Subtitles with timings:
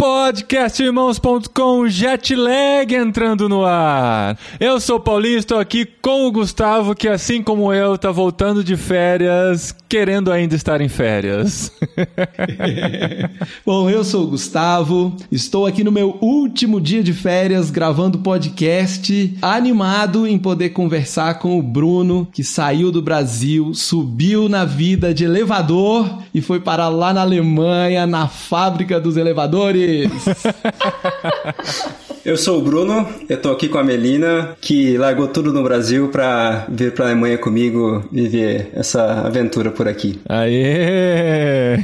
[0.00, 4.38] podcastirmãos.com Jetlag entrando no ar.
[4.58, 8.64] Eu sou o Paulinho, estou aqui com o Gustavo, que assim como eu, tá voltando
[8.64, 11.70] de férias, querendo ainda estar em férias.
[13.66, 19.36] Bom, eu sou o Gustavo, estou aqui no meu último dia de férias gravando podcast,
[19.42, 25.24] animado em poder conversar com o Bruno, que saiu do Brasil, subiu na vida de
[25.26, 29.89] elevador e foi parar lá na Alemanha, na fábrica dos elevadores.
[32.22, 36.08] Eu sou o Bruno, eu tô aqui com a Melina, que largou tudo no Brasil
[36.08, 40.20] pra vir pra Alemanha comigo viver essa aventura por aqui.
[40.28, 41.78] Aê!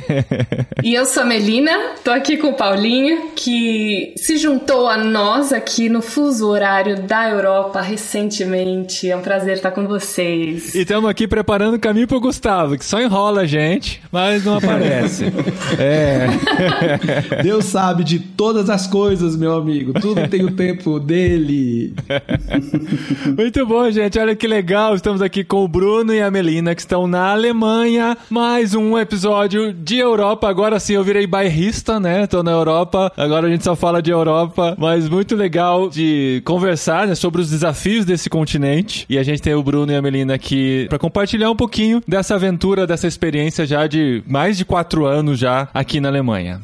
[0.84, 1.72] E eu sou a Melina,
[2.04, 7.30] tô aqui com o Paulinho, que se juntou a nós aqui no fuso horário da
[7.30, 9.10] Europa recentemente.
[9.10, 10.74] É um prazer estar com vocês.
[10.74, 14.58] E estamos aqui preparando o caminho pro Gustavo, que só enrola a gente, mas não
[14.58, 15.24] aparece.
[15.80, 17.42] é.
[17.42, 19.92] Deus sabe de todas as coisas, meu amigo.
[20.00, 21.94] Tudo tem o tempo dele.
[23.36, 24.18] Muito bom, gente.
[24.18, 24.94] Olha que legal.
[24.94, 28.16] Estamos aqui com o Bruno e a Melina, que estão na Alemanha.
[28.30, 30.48] Mais um episódio de Europa.
[30.48, 32.26] Agora sim eu virei bairrista, né?
[32.26, 33.12] Tô na Europa.
[33.16, 34.76] Agora a gente só fala de Europa.
[34.78, 39.06] Mas muito legal de conversar né, sobre os desafios desse continente.
[39.08, 42.34] E a gente tem o Bruno e a Melina aqui para compartilhar um pouquinho dessa
[42.34, 46.60] aventura, dessa experiência já de mais de quatro anos já aqui na Alemanha.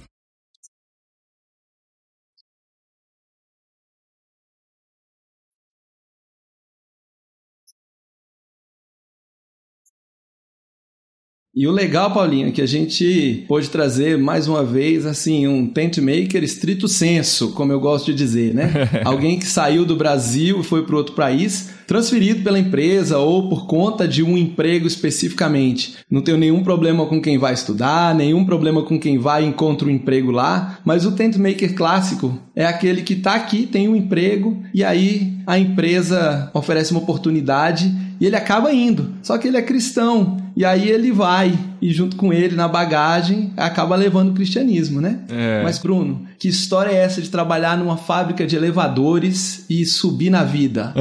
[11.54, 15.66] E o legal, Paulinho, é que a gente pôde trazer mais uma vez assim um
[15.66, 18.72] tent maker estrito senso, como eu gosto de dizer, né?
[19.04, 23.66] Alguém que saiu do Brasil e foi para outro país, transferido pela empresa ou por
[23.66, 25.96] conta de um emprego especificamente.
[26.10, 29.86] Não tenho nenhum problema com quem vai estudar, nenhum problema com quem vai e encontra
[29.86, 33.96] um emprego lá, mas o tent maker clássico é aquele que está aqui, tem um
[33.96, 39.14] emprego e aí a empresa oferece uma oportunidade e ele acaba indo.
[39.20, 40.36] Só que ele é cristão.
[40.56, 45.20] E aí ele vai, e junto com ele, na bagagem, acaba levando o cristianismo, né?
[45.30, 45.62] É.
[45.62, 50.44] Mas, Bruno, que história é essa de trabalhar numa fábrica de elevadores e subir na
[50.44, 50.92] vida?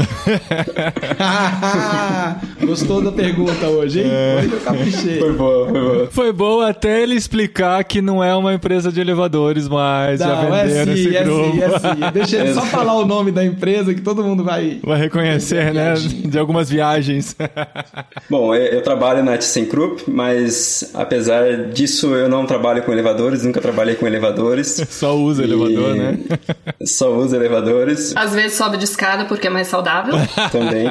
[2.65, 4.07] Gostou da pergunta hoje, hein?
[4.37, 5.19] Hoje eu caprichei.
[5.19, 6.07] Foi boa, foi boa.
[6.11, 10.55] Foi bom até ele explicar que não é uma empresa de elevadores, mas já Não,
[10.55, 11.51] é venderam sim, esse é grupo.
[11.51, 12.11] sim, é sim.
[12.13, 14.79] Deixa ele só falar o nome da empresa que todo mundo vai...
[14.83, 15.93] Vai reconhecer, né?
[15.95, 17.35] De algumas viagens.
[18.29, 23.61] Bom, eu, eu trabalho na ThyssenKrupp, mas apesar disso eu não trabalho com elevadores, nunca
[23.61, 24.85] trabalhei com elevadores.
[24.89, 26.19] Só usa E elevador, né?
[26.85, 30.13] Só uso elevadores Às vezes sobe de escada porque é mais saudável.
[30.51, 30.87] também.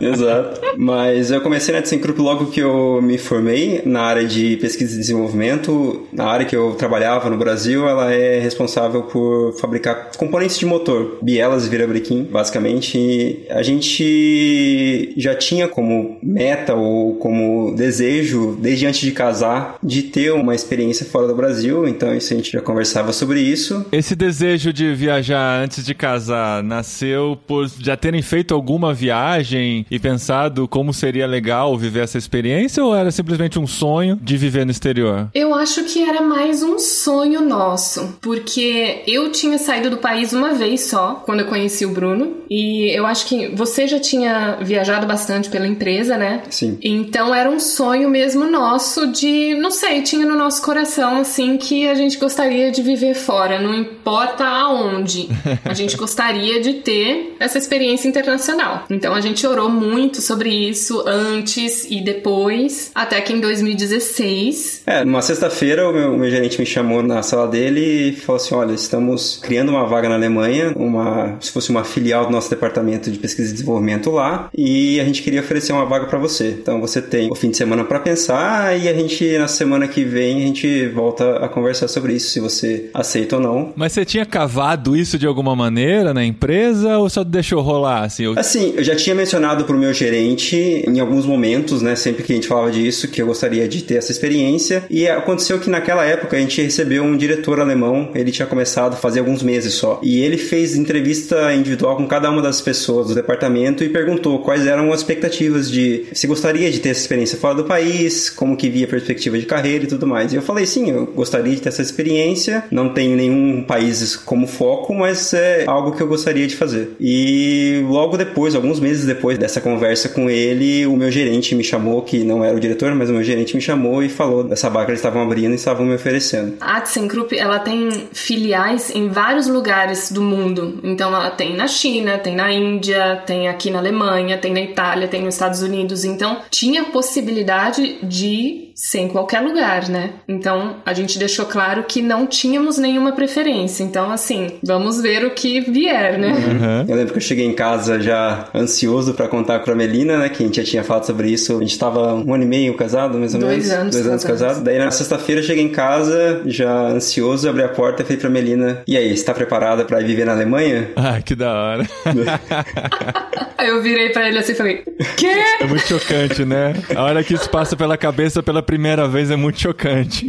[0.00, 0.60] Exato.
[0.76, 4.98] Mas eu comecei na ThyssenKrupp logo que eu me formei na área de pesquisa e
[4.98, 6.06] desenvolvimento.
[6.12, 11.18] Na área que eu trabalhava no Brasil, ela é responsável por fabricar componentes de motor,
[11.22, 12.98] bielas e virabrequim, basicamente.
[12.98, 20.02] E a gente já tinha como meta ou como desejo, desde antes de casar, de
[20.02, 21.86] ter uma experiência fora do Brasil.
[21.86, 23.84] Então, isso a gente já conversava sobre isso.
[23.92, 29.98] Esse desejo de viajar antes de casar nasceu por já terem feito alguma viagem e
[29.98, 34.70] pensado como seria legal viver essa experiência ou era simplesmente um sonho de viver no
[34.70, 35.28] exterior?
[35.34, 40.54] Eu acho que era mais um sonho nosso, porque eu tinha saído do país uma
[40.54, 45.06] vez só, quando eu conheci o Bruno, e eu acho que você já tinha viajado
[45.06, 46.42] bastante pela empresa, né?
[46.50, 46.78] Sim.
[46.88, 51.88] Então era um sonho mesmo nosso de, não sei, tinha no nosso coração assim que
[51.88, 55.28] a gente gostaria de viver fora, não importa aonde.
[55.64, 58.84] A gente gostaria de ter essa experiência internacional.
[58.88, 65.04] Então a gente orou muito sobre isso antes e depois, até que em 2016 É,
[65.04, 68.72] numa sexta-feira o meu, meu gerente me chamou na sala dele e falou assim: olha,
[68.72, 73.18] estamos criando uma vaga na Alemanha, uma, se fosse uma filial do nosso departamento de
[73.18, 76.50] pesquisa e desenvolvimento lá, e a gente queria oferecer uma vaga para você.
[76.50, 80.04] Então você tem o fim de semana para pensar e a gente, na semana que
[80.04, 83.72] vem, a gente volta a conversar sobre isso, se você aceita ou não.
[83.76, 88.24] Mas você tinha cavado isso de alguma maneira na empresa ou só deixou rolar assim?
[88.24, 90.56] Eu- Assim, eu já tinha mencionado pro meu gerente
[90.86, 93.96] em alguns momentos, né, sempre que a gente falava disso, que eu gostaria de ter
[93.96, 94.84] essa experiência.
[94.90, 98.96] E aconteceu que naquela época a gente recebeu um diretor alemão, ele tinha começado a
[98.96, 100.00] fazer alguns meses só.
[100.02, 104.66] E ele fez entrevista individual com cada uma das pessoas do departamento e perguntou quais
[104.66, 108.56] eram as expectativas de se gostaria gostaria de ter essa experiência fora do país, como
[108.56, 110.32] que via a perspectiva de carreira e tudo mais.
[110.32, 114.46] E eu falei, sim, eu gostaria de ter essa experiência, não tenho nenhum país como
[114.46, 116.96] foco, mas é algo que eu gostaria de fazer.
[117.00, 122.02] E logo depois, alguns meses depois dessa conversa com ele, o meu gerente me chamou,
[122.02, 124.86] que não era o diretor, mas o meu gerente me chamou e falou dessa vaga
[124.86, 126.54] que eles estavam abrindo e estavam me oferecendo.
[126.60, 130.80] A ThyssenKrupp, ela tem filiais em vários lugares do mundo.
[130.82, 135.08] Então ela tem na China, tem na Índia, tem aqui na Alemanha, tem na Itália,
[135.08, 136.04] tem nos Estados Unidos.
[136.04, 140.10] Então tinha possibilidade de ser em qualquer lugar, né?
[140.26, 143.82] Então a gente deixou claro que não tínhamos nenhuma preferência.
[143.82, 146.28] Então, assim, vamos ver o que vier, né?
[146.32, 146.84] Uhum.
[146.88, 150.28] Eu lembro que eu cheguei em casa já ansioso para contar com a Melina, né?
[150.30, 151.56] Que a gente já tinha falado sobre isso.
[151.56, 153.72] A gente tava um ano e meio casado, mais ou Dois menos.
[153.72, 154.46] anos Dois anos casados.
[154.56, 154.64] casado.
[154.64, 158.30] Daí na sexta-feira eu cheguei em casa, já ansioso, abri a porta e falei pra
[158.30, 160.90] Melina: E aí, você tá preparada para ir viver na Alemanha?
[160.96, 161.86] Ah, que da hora.
[163.58, 164.84] Aí eu virei pra ele assim e falei:
[165.16, 165.26] Quê?
[165.60, 166.74] É muito chocante, né?
[166.94, 170.26] A hora que isso passa pela cabeça pela primeira vez é muito chocante.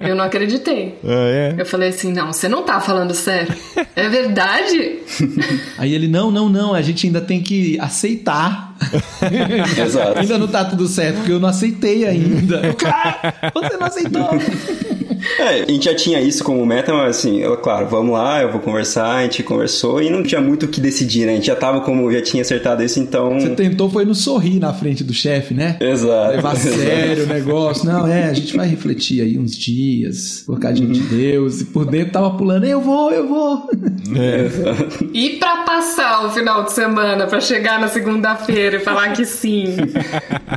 [0.00, 0.98] Eu não acreditei.
[1.04, 1.54] Ah, é?
[1.58, 3.54] Eu falei assim: Não, você não tá falando sério.
[3.94, 4.98] É verdade?
[5.78, 8.74] Aí ele, não, não, não, a gente ainda tem que aceitar.
[9.82, 10.18] Exato.
[10.18, 12.72] ainda não tá tudo certo, porque eu não aceitei ainda.
[12.76, 14.28] Cara, você não aceitou.
[15.38, 18.50] É, a gente já tinha isso como meta, mas assim, eu, claro, vamos lá, eu
[18.50, 21.32] vou conversar, a gente conversou e não tinha muito o que decidir, né?
[21.32, 23.38] A gente já tava como, já tinha acertado isso, então.
[23.38, 25.76] Você tentou foi no sorrir na frente do chefe, né?
[25.80, 26.36] Exato.
[26.36, 27.86] Levar a sério o negócio.
[27.86, 31.60] Não, é, a gente vai refletir aí uns dias, colocar diante de Deus.
[31.60, 33.68] E por dentro tava pulando, eu vou, eu vou.
[34.16, 34.48] É.
[35.12, 39.76] E pra passar o final de semana, pra chegar na segunda-feira e falar que sim.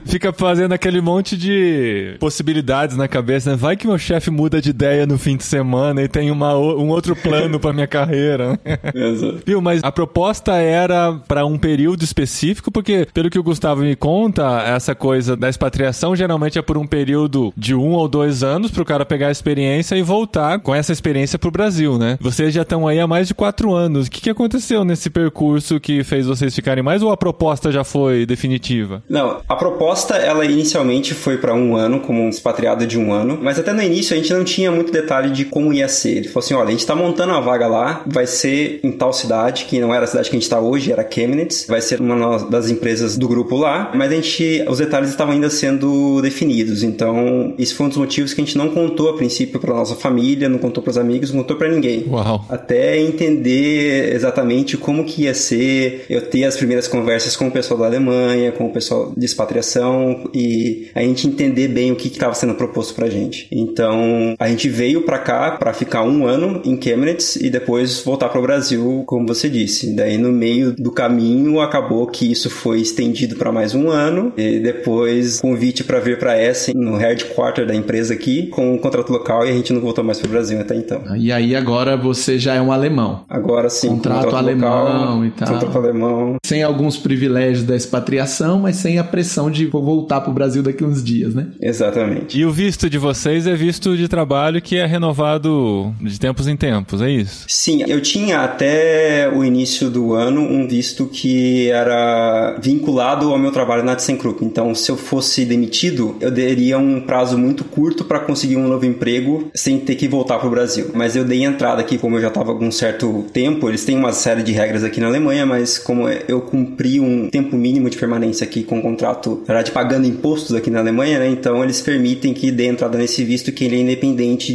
[0.05, 3.55] Fica fazendo aquele monte de possibilidades na cabeça, né?
[3.55, 6.81] Vai que meu chefe muda de ideia no fim de semana e tem uma, o-
[6.81, 8.59] um outro plano pra minha carreira.
[9.45, 13.95] Viu, mas a proposta era pra um período específico, porque pelo que o Gustavo me
[13.95, 18.71] conta, essa coisa da expatriação geralmente é por um período de um ou dois anos
[18.71, 22.17] pro cara pegar a experiência e voltar com essa experiência pro Brasil, né?
[22.21, 24.07] Vocês já estão aí há mais de quatro anos.
[24.07, 27.83] O que, que aconteceu nesse percurso que fez vocês ficarem mais ou a proposta já
[27.83, 29.03] foi definitiva?
[29.09, 33.37] Não, a proposta, ela inicialmente foi pra um ano, como um expatriado de um ano,
[33.41, 36.17] mas até no início a gente não tinha muito detalhe de como ia ser.
[36.17, 39.13] Ele falou assim: olha, a gente tá montando uma vaga lá, vai ser em tal
[39.13, 41.99] cidade, que não era a cidade que a gente tá hoje, era Chemnitz, vai ser
[41.99, 46.83] uma das empresas do grupo lá, mas a gente, os detalhes estavam ainda sendo definidos,
[46.83, 49.95] então isso foi um dos motivos que a gente não contou a princípio pra nossa
[49.95, 52.05] família, não contou pros amigos, não contou pra ninguém.
[52.07, 52.45] Uau.
[52.49, 57.79] Até entender exatamente como que ia ser, eu ter as primeiras conversas com o pessoal
[57.79, 62.33] da Alemanha, com o pessoal de expatriação e a gente entender bem o que estava
[62.33, 63.47] sendo proposto pra gente.
[63.51, 68.29] Então, a gente veio pra cá pra ficar um ano em Chemnitz e depois voltar
[68.29, 69.95] pro Brasil, como você disse.
[69.95, 74.59] Daí, no meio do caminho, acabou que isso foi estendido para mais um ano e
[74.59, 79.45] depois convite para vir para Essen, no headquarter da empresa aqui, com um contrato local
[79.45, 81.01] e a gente não voltou mais pro Brasil até então.
[81.15, 83.23] E aí agora você já é um alemão.
[83.29, 85.53] Agora sim, Contrato alemão e tal.
[85.53, 86.35] Contrato alemão.
[86.45, 90.83] Sem alguns privilégios da expatriação, mas sem a pressão de vou voltar pro Brasil daqui
[90.83, 91.47] uns dias, né?
[91.61, 92.37] Exatamente.
[92.37, 94.18] E o visto de vocês é visto de trabalho
[94.61, 97.45] que é renovado de tempos em tempos, é isso?
[97.47, 103.51] Sim, eu tinha até o início do ano um visto que era vinculado ao meu
[103.51, 104.43] trabalho na ThyssenKrupp.
[104.43, 108.85] Então, se eu fosse demitido, eu teria um prazo muito curto para conseguir um novo
[108.85, 110.91] emprego sem ter que voltar para o Brasil.
[110.93, 113.97] Mas eu dei entrada aqui, como eu já estava com um certo tempo, eles têm
[113.97, 117.97] uma série de regras aqui na Alemanha, mas como eu cumpri um tempo mínimo de
[117.97, 121.29] permanência aqui com o contrato, na verdade, pagando impostos aqui na Alemanha, né?
[121.29, 124.08] Então, eles permitem que dê entrada nesse visto que ele é independente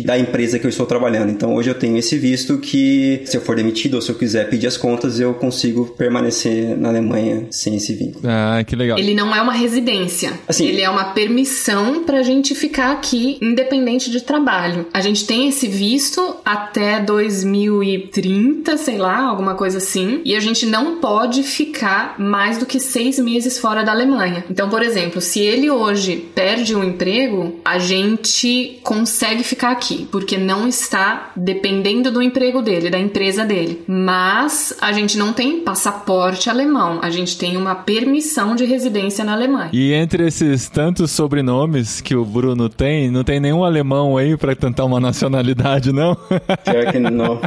[0.05, 1.31] da empresa que eu estou trabalhando.
[1.31, 4.49] Então, hoje eu tenho esse visto que, se eu for demitido ou se eu quiser
[4.49, 8.25] pedir as contas, eu consigo permanecer na Alemanha sem esse vínculo.
[8.29, 8.99] Ah, que legal.
[8.99, 10.33] Ele não é uma residência.
[10.49, 14.87] Assim- ele é uma permissão pra gente ficar aqui independente de trabalho.
[14.93, 20.21] A gente tem esse visto até 2030, sei lá, alguma coisa assim.
[20.25, 24.45] E a gente não pode ficar mais do que seis meses fora da Alemanha.
[24.51, 30.37] Então, por exemplo, se ele hoje perde um emprego, a gente consegue ficar aqui, porque
[30.37, 33.83] não está dependendo do emprego dele, da empresa dele.
[33.87, 39.33] Mas a gente não tem passaporte alemão, a gente tem uma permissão de residência na
[39.33, 39.71] Alemanha.
[39.73, 44.55] E entre esses tantos sobrenomes que o Bruno tem, não tem nenhum alemão aí pra
[44.55, 46.15] tentar uma nacionalidade, não?
[46.65, 47.41] Pior que não.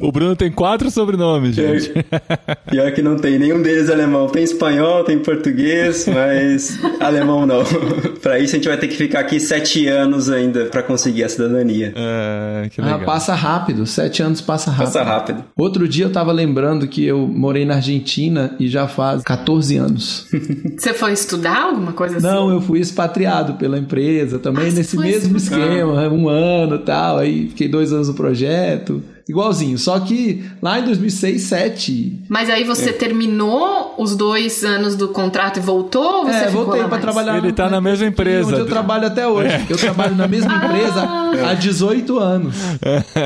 [0.00, 1.92] O Bruno tem quatro sobrenomes, gente.
[2.70, 3.38] Pior que não tem.
[3.38, 4.28] Nenhum deles alemão.
[4.28, 7.62] Tem espanhol, tem português, mas alemão não.
[8.20, 11.28] pra isso a gente vai ter que ficar aqui sete anos ainda pra conseguir a
[11.32, 11.92] cidadania.
[11.96, 13.00] É, que Ah, legal.
[13.00, 13.84] passa rápido.
[13.86, 14.84] Sete anos passa rápido.
[14.86, 15.44] Passa rápido.
[15.56, 20.26] Outro dia eu tava lembrando que eu morei na Argentina e já faz 14 anos.
[20.78, 22.26] Você foi estudar alguma coisa assim?
[22.26, 25.72] Não, eu fui expatriado pela empresa também, Ah, nesse mesmo expatriado.
[25.72, 27.18] esquema, um ano e tal.
[27.18, 29.02] Aí fiquei dois anos no projeto.
[29.32, 32.20] Igualzinho, só que lá em 2006, 2007.
[32.28, 36.18] Mas aí você terminou os dois anos do contrato e voltou?
[36.18, 37.02] Ou você É, ficou voltei lá pra mais?
[37.02, 38.48] trabalhar Ele tá na mesma empresa.
[38.48, 39.64] Onde eu trabalho até hoje.
[39.68, 41.08] Eu trabalho na mesma empresa
[41.48, 42.54] há 18 anos.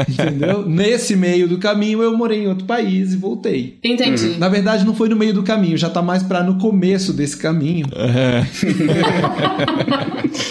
[0.08, 0.64] Entendeu?
[0.66, 3.78] Nesse meio do caminho eu morei em outro país e voltei.
[3.82, 4.36] Entendi.
[4.38, 7.36] Na verdade, não foi no meio do caminho, já tá mais pra no começo desse
[7.36, 7.86] caminho.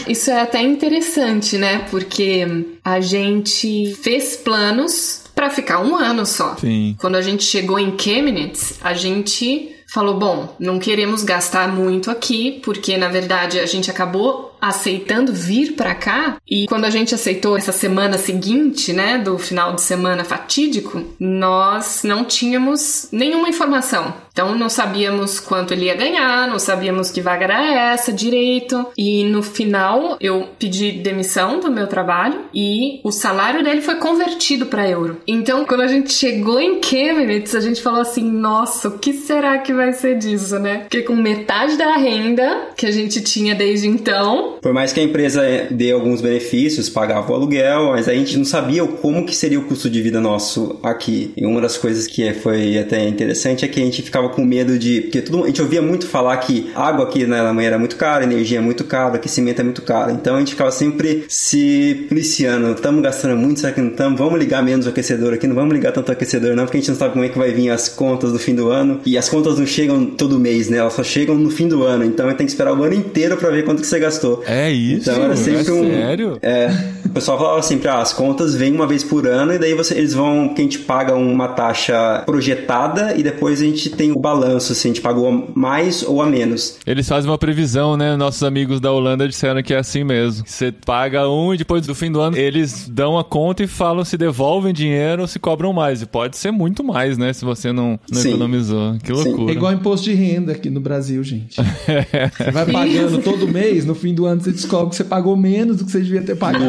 [0.07, 1.85] Isso é até interessante, né?
[1.89, 6.55] Porque a gente fez planos pra ficar um ano só.
[6.55, 6.95] Sim.
[6.99, 12.61] Quando a gente chegou em Chemnitz, a gente falou: bom, não queremos gastar muito aqui,
[12.63, 16.37] porque na verdade a gente acabou aceitando vir pra cá.
[16.47, 22.01] E quando a gente aceitou essa semana seguinte, né, do final de semana fatídico, nós
[22.03, 24.13] não tínhamos nenhuma informação.
[24.35, 28.85] Então não sabíamos quanto ele ia ganhar, não sabíamos que vaga era essa direito.
[28.97, 34.65] E no final eu pedi demissão do meu trabalho e o salário dele foi convertido
[34.65, 35.21] para euro.
[35.25, 39.57] Então quando a gente chegou em Chemnitz, a gente falou assim: nossa, o que será
[39.59, 40.79] que vai ser disso, né?
[40.79, 45.03] Porque com metade da renda que a gente tinha desde então, Por mais que a
[45.03, 49.59] empresa dê alguns benefícios, pagava o aluguel, mas a gente não sabia como que seria
[49.59, 51.31] o custo de vida nosso aqui.
[51.35, 54.77] E uma das coisas que foi até interessante é que a gente ficava com medo
[54.77, 55.01] de...
[55.01, 58.57] Porque a gente ouvia muito falar que água aqui na Alemanha era muito cara, energia
[58.57, 60.11] é muito cara, aquecimento é muito caro.
[60.11, 62.71] Então a gente ficava sempre se policiando.
[62.71, 64.17] Estamos gastando muito, será que não estamos?
[64.17, 66.79] Vamos ligar menos o aquecedor aqui, não vamos ligar tanto o aquecedor não, porque a
[66.79, 69.01] gente não sabe como é que vai vir as contas do fim do ano.
[69.05, 70.77] E as contas não chegam todo mês, né?
[70.77, 72.03] Elas só chegam no fim do ano.
[72.03, 74.34] Então tem que esperar o ano inteiro para ver quanto que você gastou.
[74.45, 75.09] É isso?
[75.09, 75.89] Então era sempre é um.
[75.89, 76.37] sério?
[76.41, 76.95] É.
[77.05, 79.93] O pessoal falava sempre, ah, as contas vêm uma vez por ano e daí você,
[79.93, 84.19] eles vão, que a gente paga uma taxa projetada e depois a gente tem o
[84.19, 86.77] balanço, se a gente pagou a mais ou a menos.
[86.85, 88.15] Eles fazem uma previsão, né?
[88.17, 90.43] Nossos amigos da Holanda disseram que é assim mesmo.
[90.45, 94.03] Você paga um e depois do fim do ano eles dão a conta e falam
[94.03, 96.01] se devolvem dinheiro ou se cobram mais.
[96.01, 97.31] E pode ser muito mais, né?
[97.33, 98.29] Se você não, não Sim.
[98.29, 98.97] economizou.
[99.03, 99.29] Que Sim.
[99.29, 99.51] loucura.
[99.51, 101.55] É igual imposto de renda aqui no Brasil, gente.
[102.37, 105.77] Você vai pagando todo mês, no fim do ano você descobre que você pagou menos
[105.77, 106.65] do que você devia ter pagado.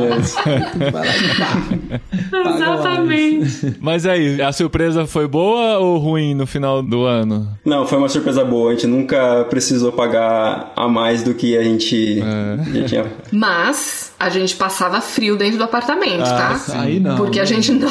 [2.33, 3.77] Lá exatamente.
[3.81, 7.49] Mas aí, a surpresa foi boa ou ruim no final do ano?
[7.65, 8.71] Não, foi uma surpresa boa.
[8.71, 13.07] A gente nunca precisou pagar a mais do que a gente já tinha.
[13.33, 16.58] Mas a gente passava frio dentro do apartamento, tá?
[16.75, 17.16] Aí não.
[17.16, 17.90] Porque a gente não.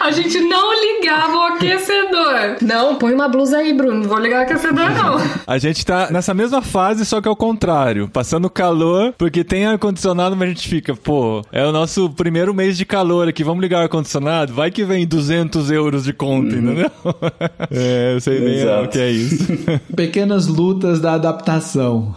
[0.00, 2.56] A gente não ligava o aquecedor.
[2.62, 4.00] Não, põe uma blusa aí, Bruno.
[4.00, 5.14] Não vou ligar o aquecedor, não.
[5.46, 8.08] A gente tá nessa mesma fase, só que ao contrário.
[8.08, 12.76] Passando calor, porque tem ar-condicionado, mas a gente fica, pô, é o nosso primeiro mês
[12.76, 14.52] de calor aqui, vamos ligar o ar-condicionado?
[14.52, 16.90] Vai que vem 200 euros de conta, entendeu?
[17.70, 18.84] é, eu sei bem Exato.
[18.84, 19.46] o que é isso.
[19.94, 22.14] Pequenas lutas da adaptação.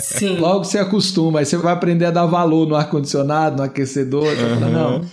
[0.00, 0.38] Sim.
[0.38, 4.34] Logo você acostuma, aí você vai aprender a dar valor no ar-condicionado, no aquecedor.
[4.34, 5.04] Fala, não,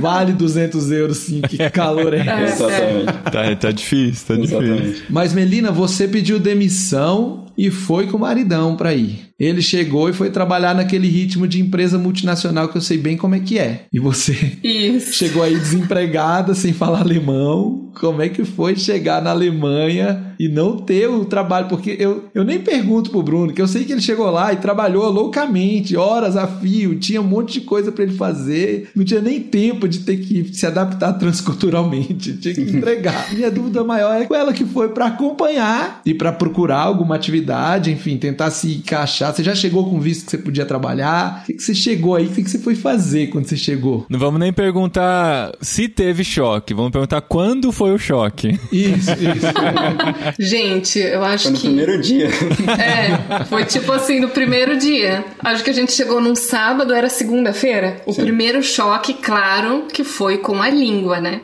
[0.00, 2.62] vale 200 euros sim, que calor é esse?
[2.62, 3.06] Exatamente.
[3.30, 4.62] tá, tá difícil, tá difícil.
[4.62, 5.04] Exatamente.
[5.08, 9.31] Mas Melina, você pediu demissão e foi com o maridão pra ir.
[9.42, 13.34] Ele chegou e foi trabalhar naquele ritmo de empresa multinacional que eu sei bem como
[13.34, 13.86] é que é.
[13.92, 15.14] E você Isso.
[15.18, 17.90] chegou aí desempregada, sem falar alemão.
[17.98, 21.68] Como é que foi chegar na Alemanha e não ter o trabalho?
[21.68, 24.56] Porque eu, eu nem pergunto pro Bruno, que eu sei que ele chegou lá e
[24.56, 29.20] trabalhou loucamente, horas a fio, tinha um monte de coisa pra ele fazer, não tinha
[29.20, 33.32] nem tempo de ter que se adaptar transculturalmente, tinha que entregar.
[33.34, 37.90] Minha dúvida maior é com ela que foi pra acompanhar e pra procurar alguma atividade,
[37.90, 39.31] enfim, tentar se encaixar.
[39.32, 41.40] Você já chegou com visto que você podia trabalhar?
[41.42, 42.26] O que, que você chegou aí?
[42.26, 44.06] O que, que você foi fazer quando você chegou?
[44.08, 48.58] Não vamos nem perguntar se teve choque, vamos perguntar quando foi o choque.
[48.70, 49.46] Isso, isso.
[50.38, 51.66] Gente, eu acho Foi no que.
[51.66, 52.28] primeiro dia.
[52.82, 55.24] É, foi tipo assim, no primeiro dia.
[55.40, 58.00] Acho que a gente chegou num sábado, era segunda-feira.
[58.06, 61.40] O primeiro choque, claro, que foi com a língua, né?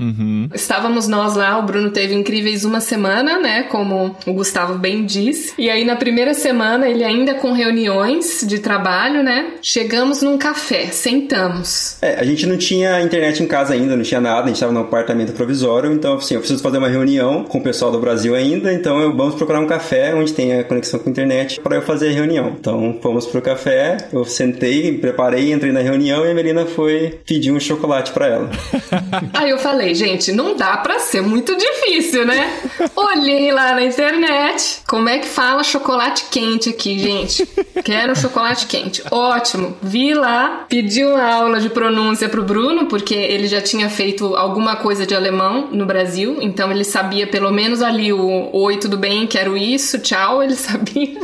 [0.54, 3.64] Estávamos nós lá, o Bruno teve incríveis uma semana, né?
[3.64, 5.52] Como o Gustavo bem disse.
[5.58, 9.52] E aí, na primeira semana, ele ainda com reuniões de trabalho, né?
[9.62, 11.96] Chegamos num café, sentamos.
[12.02, 14.72] É, a gente não tinha internet em casa ainda, não tinha nada, a gente tava
[14.72, 18.34] num apartamento provisório, então assim, eu preciso fazer uma reunião com o pessoal do Brasil
[18.34, 21.82] ainda, então eu vamos procurar um café onde tenha conexão com a internet para eu
[21.82, 22.56] fazer a reunião.
[22.58, 27.52] Então fomos pro café, eu sentei, preparei, entrei na reunião e a Melina foi pedir
[27.52, 28.50] um chocolate para ela.
[29.34, 32.60] Aí eu falei, gente, não dá pra ser muito difícil, né?
[32.96, 37.46] Olhei lá na internet, como é que fala chocolate quente aqui, gente?
[37.84, 39.02] Quero chocolate quente.
[39.10, 39.76] Ótimo.
[39.82, 44.76] Vi lá, pedi uma aula de pronúncia pro Bruno, porque ele já tinha feito alguma
[44.76, 49.26] coisa de alemão no Brasil, então ele sabia pelo menos ali o oi, tudo bem,
[49.26, 51.18] quero isso, tchau, ele sabia.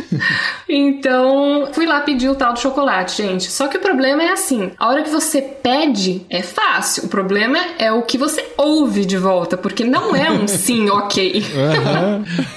[0.69, 3.51] Então, fui lá pedir o tal do chocolate, gente.
[3.51, 7.05] Só que o problema é assim, a hora que você pede é fácil.
[7.05, 11.45] O problema é o que você ouve de volta, porque não é um sim, ok.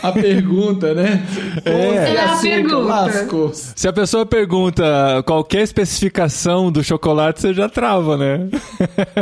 [0.02, 1.24] A pergunta, né?
[1.66, 1.72] É,
[2.12, 3.67] Você a aceita, pergunta.
[3.76, 4.84] Se a pessoa pergunta
[5.26, 8.48] qualquer especificação do chocolate, você já trava, né?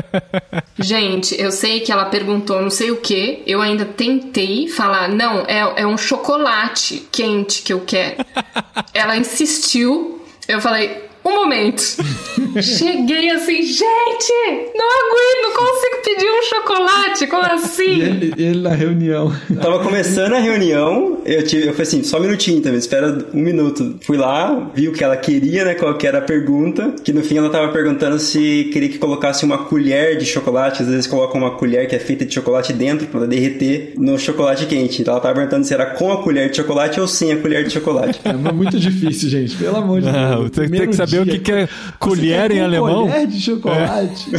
[0.77, 3.43] Gente, eu sei que ela perguntou não sei o que.
[3.45, 8.17] Eu ainda tentei falar, não, é, é um chocolate quente que eu quero.
[8.93, 10.21] ela insistiu.
[10.47, 11.81] Eu falei, um momento.
[12.61, 14.33] Cheguei assim, gente,
[14.75, 17.27] não aguento, não consigo pedir um chocolate.
[17.27, 18.01] Como E assim?
[18.01, 19.33] ele, ele na reunião.
[19.61, 23.39] Tava começando a reunião, eu tive, eu falei assim, só um minutinho também, espera um
[23.41, 23.95] minuto.
[24.05, 27.21] Fui lá, vi o que ela queria, né, qual que era a pergunta, que no
[27.23, 31.41] fim ela tava perguntando se queria que colocasse uma colher de chocolate, às vezes colocam
[31.41, 35.01] uma colher que é feita de chocolate dentro pra derreter no chocolate quente.
[35.01, 37.63] Então ela tava perguntando se era com a colher de chocolate ou sem a colher
[37.63, 38.19] de chocolate.
[38.23, 39.55] É mas muito difícil, gente.
[39.57, 40.51] Pelo amor de Não, Deus.
[40.51, 41.33] tem, tem que saber o dia.
[41.33, 41.69] que, que é
[41.99, 43.07] colher quer em alemão.
[43.07, 44.29] colher de chocolate.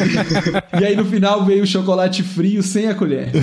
[0.81, 3.31] e aí no final veio o chocolate frio sem a colher.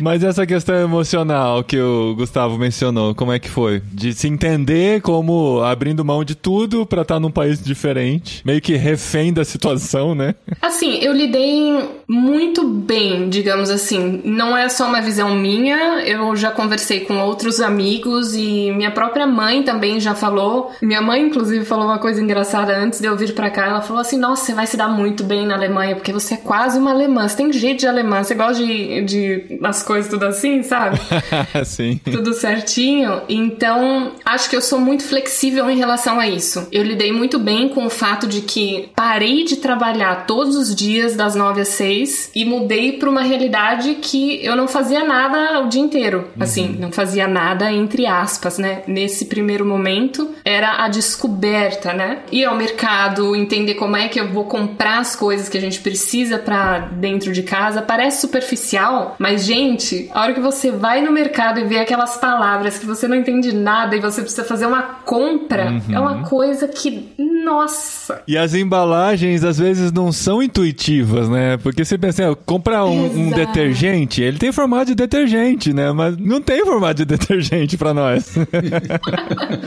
[0.00, 3.82] Mas essa questão emocional que o Gustavo mencionou, como é que foi?
[3.92, 8.74] De se entender como abrindo mão de tudo pra estar num país diferente, meio que
[8.76, 10.34] refém da situação, né?
[10.60, 14.20] Assim, eu lidei muito bem, digamos assim.
[14.24, 19.26] Não é só uma visão minha, eu já conversei com outros amigos e minha própria
[19.26, 20.43] mãe também já falou.
[20.80, 23.66] Minha mãe, inclusive, falou uma coisa engraçada antes de eu vir pra cá.
[23.66, 26.36] Ela falou assim: Nossa, você vai se dar muito bem na Alemanha, porque você é
[26.36, 27.28] quase uma alemã.
[27.28, 30.98] Você tem jeito de alemã, você gosta de, de as coisas tudo assim, sabe?
[31.64, 32.00] Sim.
[32.04, 33.22] tudo certinho.
[33.28, 36.68] Então, acho que eu sou muito flexível em relação a isso.
[36.70, 41.16] Eu lidei muito bem com o fato de que parei de trabalhar todos os dias
[41.16, 45.68] das 9 às 6 e mudei para uma realidade que eu não fazia nada o
[45.68, 46.28] dia inteiro.
[46.38, 48.82] Assim, não fazia nada entre aspas, né?
[48.86, 52.20] Nesse primeiro momento era a descoberta, né?
[52.30, 55.80] Ir ao mercado, entender como é que eu vou comprar as coisas que a gente
[55.80, 57.82] precisa para dentro de casa.
[57.82, 62.78] Parece superficial, mas gente, a hora que você vai no mercado e vê aquelas palavras
[62.78, 67.12] que você não entende nada e você precisa fazer uma compra, é uma coisa que,
[67.44, 68.22] nossa.
[68.26, 71.56] E as embalagens às vezes não são intuitivas, né?
[71.58, 75.92] Porque você pensa, ah, comprar um, um detergente, ele tem formato de detergente, né?
[75.92, 78.34] Mas não tem formato de detergente pra nós.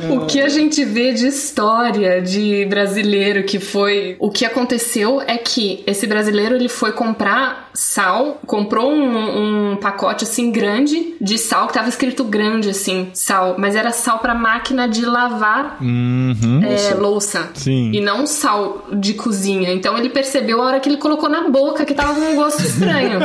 [0.10, 4.16] O que a gente vê de história de brasileiro que foi.
[4.20, 10.24] O que aconteceu é que esse brasileiro ele foi comprar sal, comprou um, um pacote
[10.24, 14.88] assim grande de sal que tava escrito grande assim, sal, mas era sal pra máquina
[14.88, 16.62] de lavar uhum.
[16.64, 17.52] é, louça.
[17.54, 17.92] Sim.
[17.94, 19.72] E não sal de cozinha.
[19.72, 22.64] Então ele percebeu a hora que ele colocou na boca que tava com um gosto
[22.64, 23.20] estranho.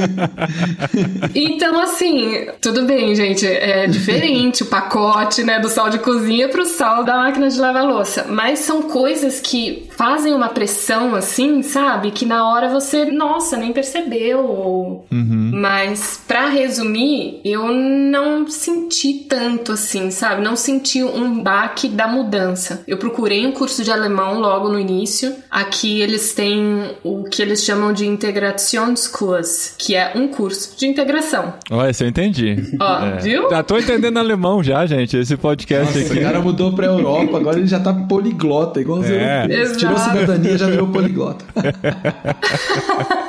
[1.34, 3.46] então, assim, tudo bem, gente.
[3.46, 7.84] É diferente o pacote, né, do sal de cozinha pro sal da máquina de lavar
[7.84, 8.26] louça.
[8.28, 12.10] Mas são coisas que fazem uma pressão, assim, sabe?
[12.10, 14.44] Que na hora você, nossa, nem percebeu.
[14.44, 15.06] Ou...
[15.10, 20.42] Mas, pra resumir, eu não senti tanto, assim, sabe?
[20.42, 22.82] Não senti um baque da mudança.
[22.86, 25.34] Eu procurei um curso de alemão logo no início.
[25.50, 31.54] Aqui eles têm o que eles chamam de Integrationskurs, que é um curso de integração.
[31.70, 32.56] Olha, esse eu entendi.
[32.80, 33.50] Ó, viu?
[33.50, 35.16] Já tô entendendo alemão já, gente.
[35.16, 36.20] Esse podcast Nossa, o aqui.
[36.22, 39.42] cara mudou pra Europa, agora ele já tá poliglota, igual os É.
[39.44, 39.76] europeus.
[39.76, 41.44] Tirou a cidadania já virou poliglota.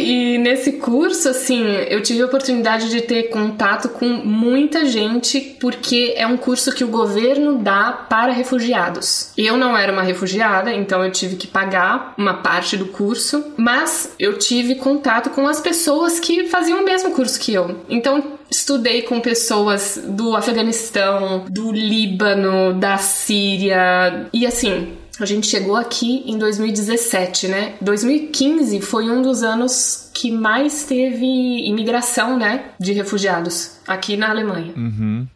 [0.00, 6.14] E nesse curso, assim, eu tive a oportunidade de ter contato com muita gente, porque
[6.16, 9.32] é um curso que o governo dá para refugiados.
[9.36, 14.14] Eu não era uma refugiada, então eu tive que pagar uma parte do curso, mas
[14.18, 17.80] eu tive contato com as pessoas que faziam o mesmo curso que eu.
[17.88, 25.76] Então, estudei com pessoas do Afeganistão, do Líbano, da Síria, e assim, a gente chegou
[25.76, 27.74] aqui em 2017, né?
[27.80, 31.24] 2015 foi um dos anos que mais teve
[31.66, 32.72] imigração, né?
[32.78, 34.72] De refugiados aqui na Alemanha.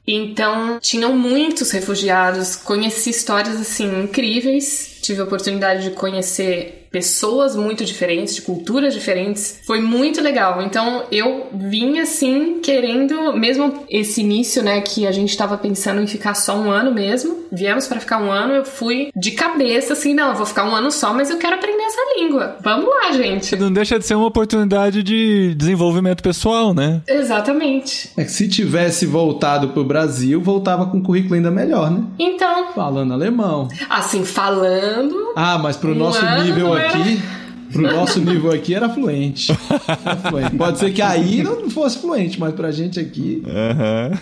[0.07, 2.57] Então, tinham muitos refugiados.
[2.57, 4.94] Conheci histórias, assim, incríveis.
[5.05, 9.59] Tive a oportunidade de conhecer pessoas muito diferentes, de culturas diferentes.
[9.67, 10.63] Foi muito legal.
[10.63, 16.07] Então eu vim assim, querendo, mesmo esse início, né, que a gente tava pensando em
[16.07, 20.15] ficar só um ano mesmo, viemos para ficar um ano, eu fui de cabeça assim,
[20.15, 22.57] não, eu vou ficar um ano só, mas eu quero aprender essa língua.
[22.63, 23.57] Vamos lá, gente.
[23.57, 27.03] Não deixa de ser uma oportunidade de desenvolvimento pessoal, né?
[27.09, 28.11] Exatamente.
[28.17, 32.05] É que se tivesse voltado pro Brasil, voltava com um currículo ainda melhor, né?
[32.21, 33.67] Então, Falando alemão.
[33.91, 34.94] assim, falando,
[35.37, 37.23] Ah, mas pro nosso ano nível não era- aqui.
[37.75, 39.53] Pro nosso nível aqui era fluente.
[40.05, 40.57] Era fluente.
[40.57, 43.43] Pode ser que aí não fosse fluente, mas pra gente aqui.
[43.47, 44.13] Aham.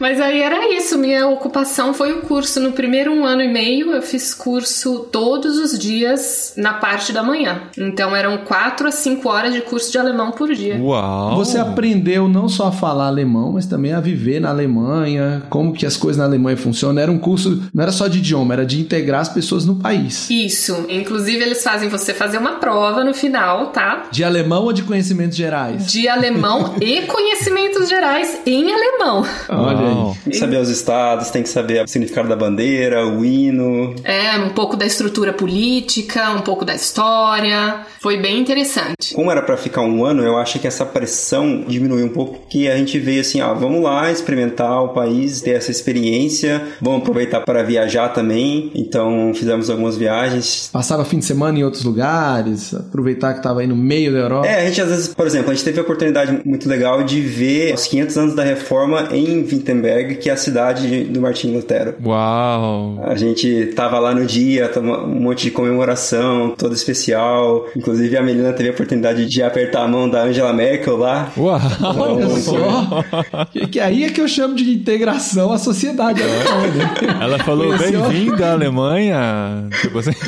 [0.00, 2.58] Mas aí era isso, minha ocupação foi o curso.
[2.58, 7.22] No primeiro um ano e meio, eu fiz curso todos os dias na parte da
[7.22, 7.62] manhã.
[7.78, 10.76] Então eram quatro a cinco horas de curso de alemão por dia.
[10.76, 11.36] Uau!
[11.36, 15.86] Você aprendeu não só a falar alemão, mas também a viver na Alemanha, como que
[15.86, 17.00] as coisas na Alemanha funcionam.
[17.00, 20.28] Era um curso, não era só de idioma, era de integrar as pessoas no país.
[20.28, 20.84] Isso.
[20.88, 22.71] Inclusive, eles fazem você fazer uma prova
[23.04, 24.04] no final, tá?
[24.10, 25.86] De alemão ou de conhecimentos gerais?
[25.86, 29.24] De alemão e conhecimentos gerais em alemão.
[29.48, 30.14] Olha aí.
[30.24, 33.94] Tem que saber os estados, tem que saber o significado da bandeira, o hino.
[34.04, 37.86] É, um pouco da estrutura política, um pouco da história.
[38.00, 39.14] Foi bem interessante.
[39.14, 42.68] Como era pra ficar um ano, eu acho que essa pressão diminuiu um pouco, porque
[42.68, 47.40] a gente veio assim, ó, vamos lá experimentar o país, ter essa experiência, vamos aproveitar
[47.40, 48.70] para viajar também.
[48.74, 50.68] Então fizemos algumas viagens.
[50.72, 54.46] Passava fim de semana em outros lugares, aproveitar que tava aí no meio da Europa.
[54.46, 57.20] É, a gente às vezes, por exemplo, a gente teve a oportunidade muito legal de
[57.20, 61.54] ver os 500 anos da Reforma em Wittenberg, que é a cidade de- do Martinho
[61.54, 61.94] Lutero.
[62.04, 63.00] Uau!
[63.04, 67.66] A gente tava lá no dia, um monte de comemoração, toda especial.
[67.76, 71.30] Inclusive a Melina teve a oportunidade de apertar a mão da Angela Merkel lá.
[71.36, 71.60] Uau!
[71.96, 73.04] Olha só.
[73.52, 76.90] que, que aí é que eu chamo de integração à sociedade alemã, né?
[77.22, 79.68] Ela falou bem-vinda à Alemanha.
[79.80, 80.12] Tipo assim.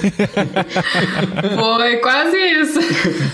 [1.58, 2.80] Foi quase isso.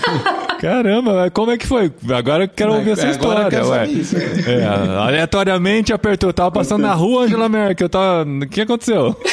[0.59, 1.91] Caramba, mas como é que foi?
[2.15, 3.49] Agora eu quero ouvir essa Agora eu história.
[3.49, 3.87] quero ué.
[3.87, 4.15] isso.
[4.17, 4.65] É,
[4.97, 6.31] aleatoriamente apertou.
[6.31, 7.89] Tava passando na rua Angela Merkel.
[7.89, 8.23] Tava...
[8.29, 9.15] O que aconteceu?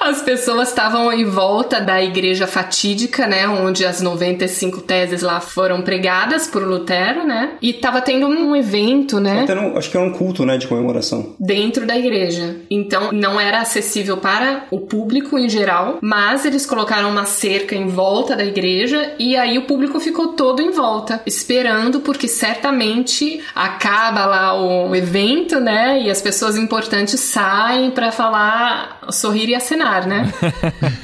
[0.00, 3.46] As pessoas estavam em volta da igreja fatídica, né?
[3.46, 7.50] Onde as 95 teses lá foram pregadas por Lutero, né?
[7.60, 9.42] E tava tendo um evento, né?
[9.42, 11.34] Até não- acho que era um culto, né, de comemoração.
[11.38, 12.56] dentro da igreja.
[12.70, 17.88] Então não era acessível para o público em geral, mas eles colocaram uma cerca em
[17.88, 24.24] volta da igreja e aí o público ficou todo em volta, esperando porque certamente acaba
[24.26, 26.00] lá o evento, né?
[26.02, 30.32] E as pessoas importantes saem para falar, sorrir e acenar, né?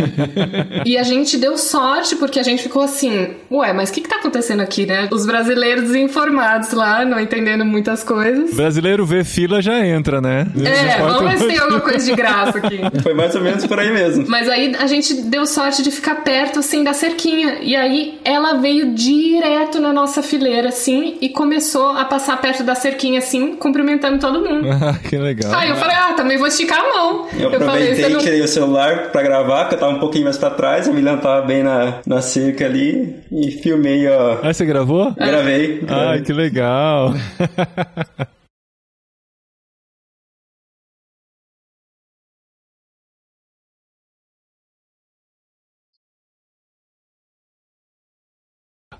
[0.84, 4.08] e a gente deu sorte porque a gente ficou assim, ué, mas o que que
[4.08, 5.08] tá acontecendo aqui, né?
[5.10, 8.54] Os brasileiros desinformados lá, não entendendo muitas coisas.
[8.54, 10.46] Brasileiro vê fila já entra, né?
[10.64, 12.80] É, vamos ver se tem alguma coisa de graça aqui.
[13.02, 14.24] Foi mais ou menos por aí mesmo.
[14.28, 17.58] Mas aí a gente deu sorte de ficar perto, assim, da cerquinha.
[17.60, 22.74] E aí ela veio direto na nossa fileira, assim, e começou a passar perto da
[22.74, 24.66] cerquinha, assim, cumprimentando todo mundo.
[24.86, 25.52] Ah, que legal.
[25.54, 27.26] Aí eu falei, ah, também vou esticar a mão.
[27.32, 28.20] Eu falei, aproveitei, não...
[28.20, 31.18] tirei o celular pra gravar, porque eu tava um pouquinho mais pra trás, a Milena
[31.18, 34.38] tava bem na, na cerca ali, e filmei, ó.
[34.42, 35.12] Aí você gravou?
[35.12, 35.80] Gravei.
[35.82, 36.22] Ai, gravei.
[36.22, 37.14] que legal.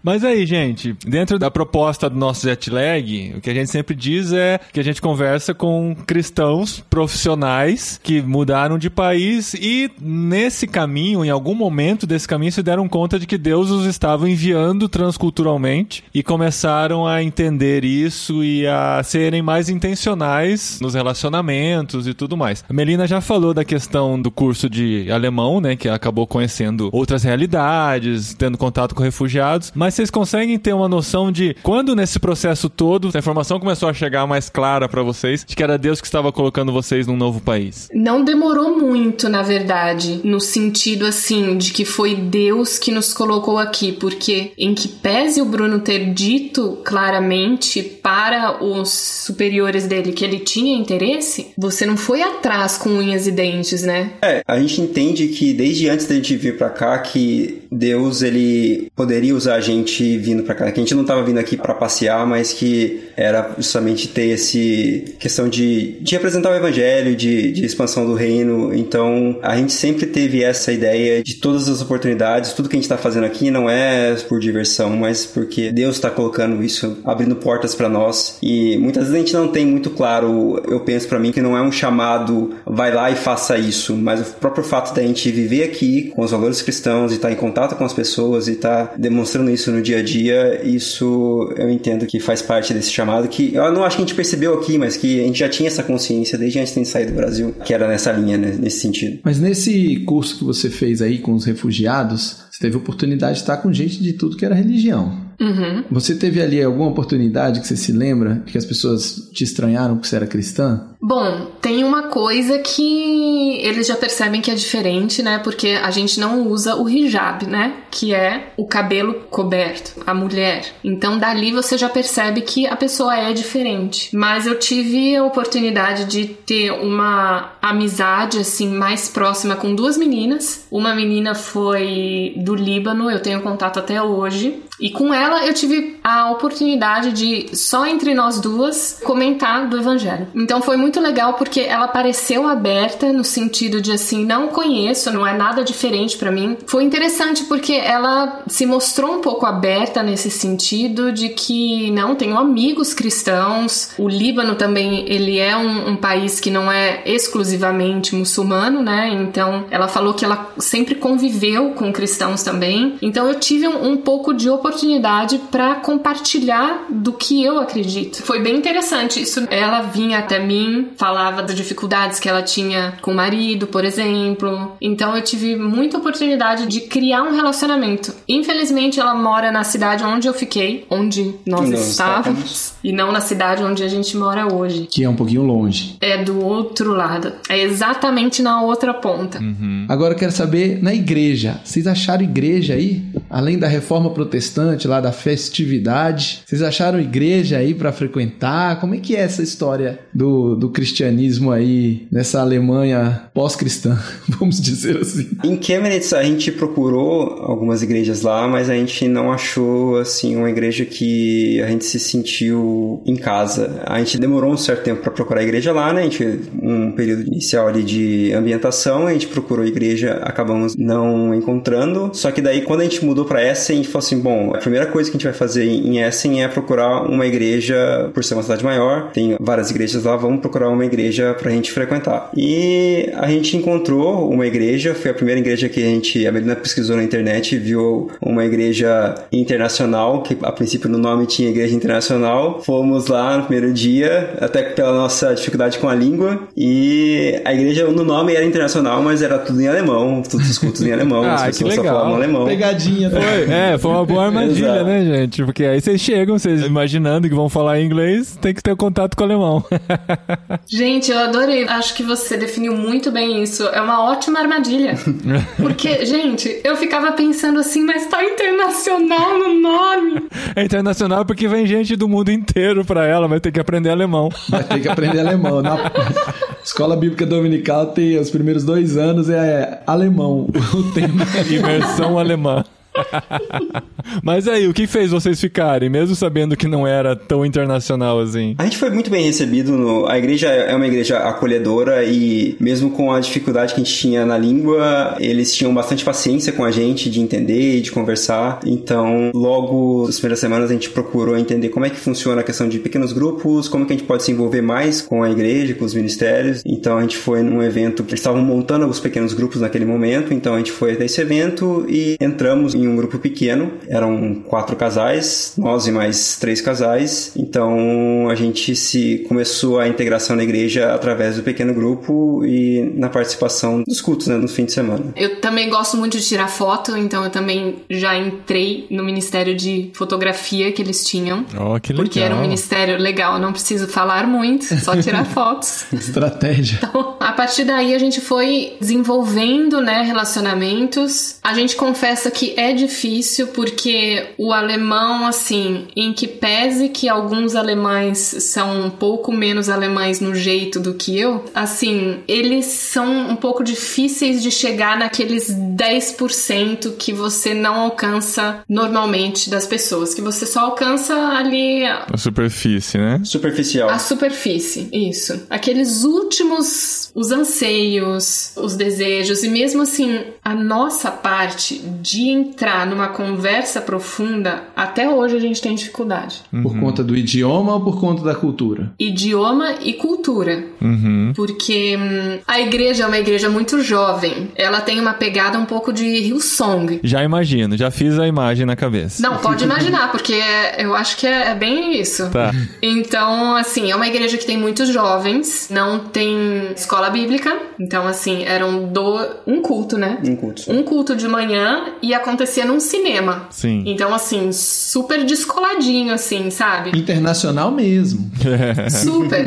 [0.07, 3.93] Mas aí, gente, dentro da proposta do nosso jet lag, o que a gente sempre
[3.93, 10.69] diz é que a gente conversa com cristãos profissionais que mudaram de país e nesse
[10.69, 14.89] caminho, em algum momento desse caminho, se deram conta de que Deus os estava enviando
[14.89, 22.37] transculturalmente e começaram a entender isso e a serem mais intencionais nos relacionamentos e tudo
[22.37, 22.65] mais.
[22.69, 27.25] A Melina já falou da questão do curso de alemão, né, que acabou conhecendo outras
[27.25, 32.69] realidades, tendo contato com refugiados, mas vocês conseguem ter uma noção de quando nesse processo
[32.69, 36.07] todo a informação começou a chegar mais clara pra vocês de que era Deus que
[36.07, 37.89] estava colocando vocês num novo país?
[37.95, 43.57] Não demorou muito, na verdade, no sentido assim de que foi Deus que nos colocou
[43.57, 50.27] aqui, porque em que pese o Bruno ter dito claramente para os superiores dele que
[50.27, 54.13] ele tinha interesse, você não foi atrás com unhas e dentes, né?
[54.21, 58.91] É, a gente entende que desde antes da gente vir pra cá que Deus ele
[58.95, 61.57] poderia usar a gente gente vindo para cá, que a gente não tava vindo aqui
[61.57, 67.53] para passear, mas que era justamente ter esse questão de, de apresentar o evangelho, de,
[67.53, 68.75] de expansão do reino.
[68.75, 72.85] Então, a gente sempre teve essa ideia de todas as oportunidades, tudo que a gente
[72.85, 77.75] está fazendo aqui não é por diversão, mas porque Deus está colocando isso, abrindo portas
[77.75, 78.39] para nós.
[78.43, 81.57] E muitas vezes a gente não tem muito claro, eu penso para mim que não
[81.57, 85.65] é um chamado, vai lá e faça isso, mas o próprio fato da gente viver
[85.65, 88.89] aqui com os valores cristãos e estar tá em contato com as pessoas e estar
[88.89, 93.29] tá demonstrando isso no dia a dia, isso eu entendo que faz parte desse chamado
[93.29, 95.69] que eu não acho que a gente percebeu aqui, mas que a gente já tinha
[95.69, 99.21] essa consciência desde antes de sair do Brasil, que era nessa linha, né, nesse sentido.
[99.25, 103.59] Mas nesse curso que você fez aí com os refugiados, você teve oportunidade de estar
[103.59, 105.27] com gente de tudo que era religião.
[105.41, 105.85] Uhum.
[105.91, 109.97] Você teve ali alguma oportunidade que você se lembra de que as pessoas te estranharam
[109.97, 110.89] porque você era cristã?
[111.01, 115.39] Bom, tem uma coisa que eles já percebem que é diferente, né?
[115.39, 117.75] Porque a gente não usa o hijab, né?
[117.91, 120.65] Que é o cabelo coberto, a mulher.
[120.83, 124.15] Então dali você já percebe que a pessoa é diferente.
[124.15, 130.67] Mas eu tive a oportunidade de ter uma amizade assim mais próxima com duas meninas.
[130.71, 134.63] Uma menina foi do Líbano, eu tenho contato até hoje.
[134.81, 140.29] E com ela eu tive a oportunidade de, só entre nós duas, comentar do evangelho.
[140.35, 145.27] Então foi muito legal porque ela pareceu aberta no sentido de assim, não conheço, não
[145.27, 146.57] é nada diferente para mim.
[146.67, 152.39] Foi interessante porque ela se mostrou um pouco aberta nesse sentido de que não tenho
[152.39, 153.91] amigos cristãos.
[153.99, 159.09] O Líbano também, ele é um, um país que não é exclusivamente muçulmano, né?
[159.13, 162.97] Então ela falou que ela sempre conviveu com cristãos também.
[163.01, 168.23] Então eu tive um, um pouco de oportunidade para compartilhar do que eu acredito.
[168.23, 169.47] Foi bem interessante isso.
[169.51, 174.77] Ela vinha até mim, falava das dificuldades que ela tinha com o marido, por exemplo.
[174.81, 178.15] Então eu tive muita oportunidade de criar um relacionamento.
[178.29, 183.13] Infelizmente ela mora na cidade onde eu fiquei, onde nós não estávamos, estávamos, e não
[183.13, 184.87] na cidade onde a gente mora hoje.
[184.91, 185.97] Que é um pouquinho longe.
[186.01, 187.33] É do outro lado.
[187.49, 189.39] É exatamente na outra ponta.
[189.39, 189.87] Uhum.
[189.89, 193.05] Agora eu quero saber, na igreja, vocês acharam igreja aí?
[193.29, 194.37] Além da reforma protestante?
[194.37, 196.43] protestante lá da festividade.
[196.45, 198.81] Vocês acharam igreja aí para frequentar?
[198.81, 203.99] Como é que é essa história do, do cristianismo aí nessa Alemanha pós-cristã,
[204.29, 205.29] vamos dizer assim?
[205.45, 210.51] Em Chemnitz a gente procurou algumas igrejas lá, mas a gente não achou assim uma
[210.51, 213.83] igreja que a gente se sentiu em casa.
[213.85, 216.01] A gente demorou um certo tempo para procurar a igreja lá, né?
[216.01, 221.35] A gente um período inicial ali de ambientação, a gente procurou a igreja, acabamos não
[221.35, 222.11] encontrando.
[222.13, 224.59] Só que daí quando a gente mudou para essa, a gente falou assim, bom, a
[224.59, 228.35] primeira coisa que a gente vai fazer em Essen é procurar uma igreja, por ser
[228.35, 232.31] uma cidade maior, tem várias igrejas lá, vamos procurar uma igreja pra gente frequentar.
[232.37, 236.57] E a gente encontrou uma igreja, foi a primeira igreja que a gente, a Melina
[236.57, 242.63] pesquisou na internet, viu uma igreja internacional, que a princípio no nome tinha Igreja Internacional.
[242.63, 247.87] Fomos lá no primeiro dia, até pela nossa dificuldade com a língua, e a igreja
[247.91, 251.35] no nome era internacional, mas era tudo em alemão, todos os cultos em alemão, ah,
[251.35, 252.47] as pessoas só falavam alemão.
[252.47, 253.21] Pegadinha, né?
[253.21, 255.45] Foi, é, foi uma boa armadilha, né, gente?
[255.45, 259.23] Porque aí vocês chegam, vocês imaginando que vão falar inglês, tem que ter contato com
[259.23, 259.65] o alemão.
[260.67, 261.65] gente, eu adorei.
[261.69, 263.65] Acho que você definiu muito bem isso.
[263.65, 264.95] É uma ótima armadilha.
[265.57, 270.27] Porque, gente, eu ficava pensando assim, mas tá internacional no nome.
[270.55, 274.29] É internacional porque vem gente do mundo inteiro pra ela, vai ter que aprender alemão.
[274.49, 275.63] Vai ter que aprender alemão.
[275.63, 275.91] Na
[276.65, 281.27] escola bíblica dominical tem os primeiros dois anos é alemão o tema.
[281.51, 282.65] Imersão alemã.
[284.23, 288.55] Mas aí, o que fez vocês ficarem, mesmo sabendo que não era tão internacional assim?
[288.59, 289.73] A gente foi muito bem recebido.
[289.73, 290.07] No...
[290.07, 294.25] A igreja é uma igreja acolhedora e, mesmo com a dificuldade que a gente tinha
[294.25, 298.61] na língua, eles tinham bastante paciência com a gente de entender e de conversar.
[298.65, 302.69] Então, logo nas primeiras semanas, a gente procurou entender como é que funciona a questão
[302.69, 305.85] de pequenos grupos, como que a gente pode se envolver mais com a igreja, com
[305.85, 306.63] os ministérios.
[306.65, 310.33] Então, a gente foi num evento que eles estavam montando os pequenos grupos naquele momento.
[310.33, 314.77] Então, a gente foi até esse evento e entramos em um grupo pequeno, eram quatro
[314.77, 317.33] casais, nós e mais três casais.
[317.37, 323.09] Então a gente se começou a integração na igreja através do pequeno grupo e na
[323.09, 325.13] participação dos cultos, né, no fim de semana.
[325.17, 329.91] Eu também gosto muito de tirar foto, então eu também já entrei no ministério de
[329.95, 331.45] fotografia que eles tinham.
[331.59, 332.05] Oh, que legal.
[332.05, 335.85] Porque era um ministério legal, não preciso falar muito, só tirar fotos.
[335.93, 336.79] Estratégia.
[336.83, 341.37] Então, a partir daí a gente foi desenvolvendo, né, relacionamentos.
[341.43, 347.55] A gente confessa que é difícil porque o alemão, assim, em que pese que alguns
[347.55, 353.37] alemães são um pouco menos alemães no jeito do que eu, assim, eles são um
[353.37, 360.47] pouco difíceis de chegar naqueles 10% que você não alcança normalmente das pessoas, que você
[360.47, 363.21] só alcança ali A superfície, né?
[363.25, 363.89] Superficial.
[363.89, 365.47] a superfície, isso.
[365.49, 373.09] Aqueles últimos, os anseios, os desejos, e mesmo assim, a nossa parte de entrar numa
[373.09, 376.43] conversa profunda, até hoje a gente tem dificuldade.
[376.63, 378.93] Por conta do idioma ou por conta da cultura?
[378.99, 380.65] Idioma e cultura.
[380.81, 381.33] Uhum.
[381.35, 384.51] Porque hum, a igreja é uma igreja muito jovem.
[384.57, 387.01] Ela tem uma pegada um pouco de Hillsong.
[387.03, 389.23] Já imagino, já fiz a imagem na cabeça.
[389.23, 392.29] Não, pode imaginar, porque é- eu acho que é, é bem isso.
[392.31, 392.53] Tá.
[392.83, 397.57] Então, assim, é uma igreja que tem muitos jovens, não tem escola bíblica.
[397.79, 399.19] Então, assim, eram do...
[399.47, 400.19] um culto, né?
[400.25, 400.73] Um culto só.
[400.73, 402.15] Um culto de manhã e
[402.47, 403.49] acontecia num cinema.
[403.51, 403.83] Sim.
[403.87, 406.97] Então, assim, super descoladinho, assim, sabe?
[406.97, 408.31] Internacional mesmo.
[408.91, 409.47] Super.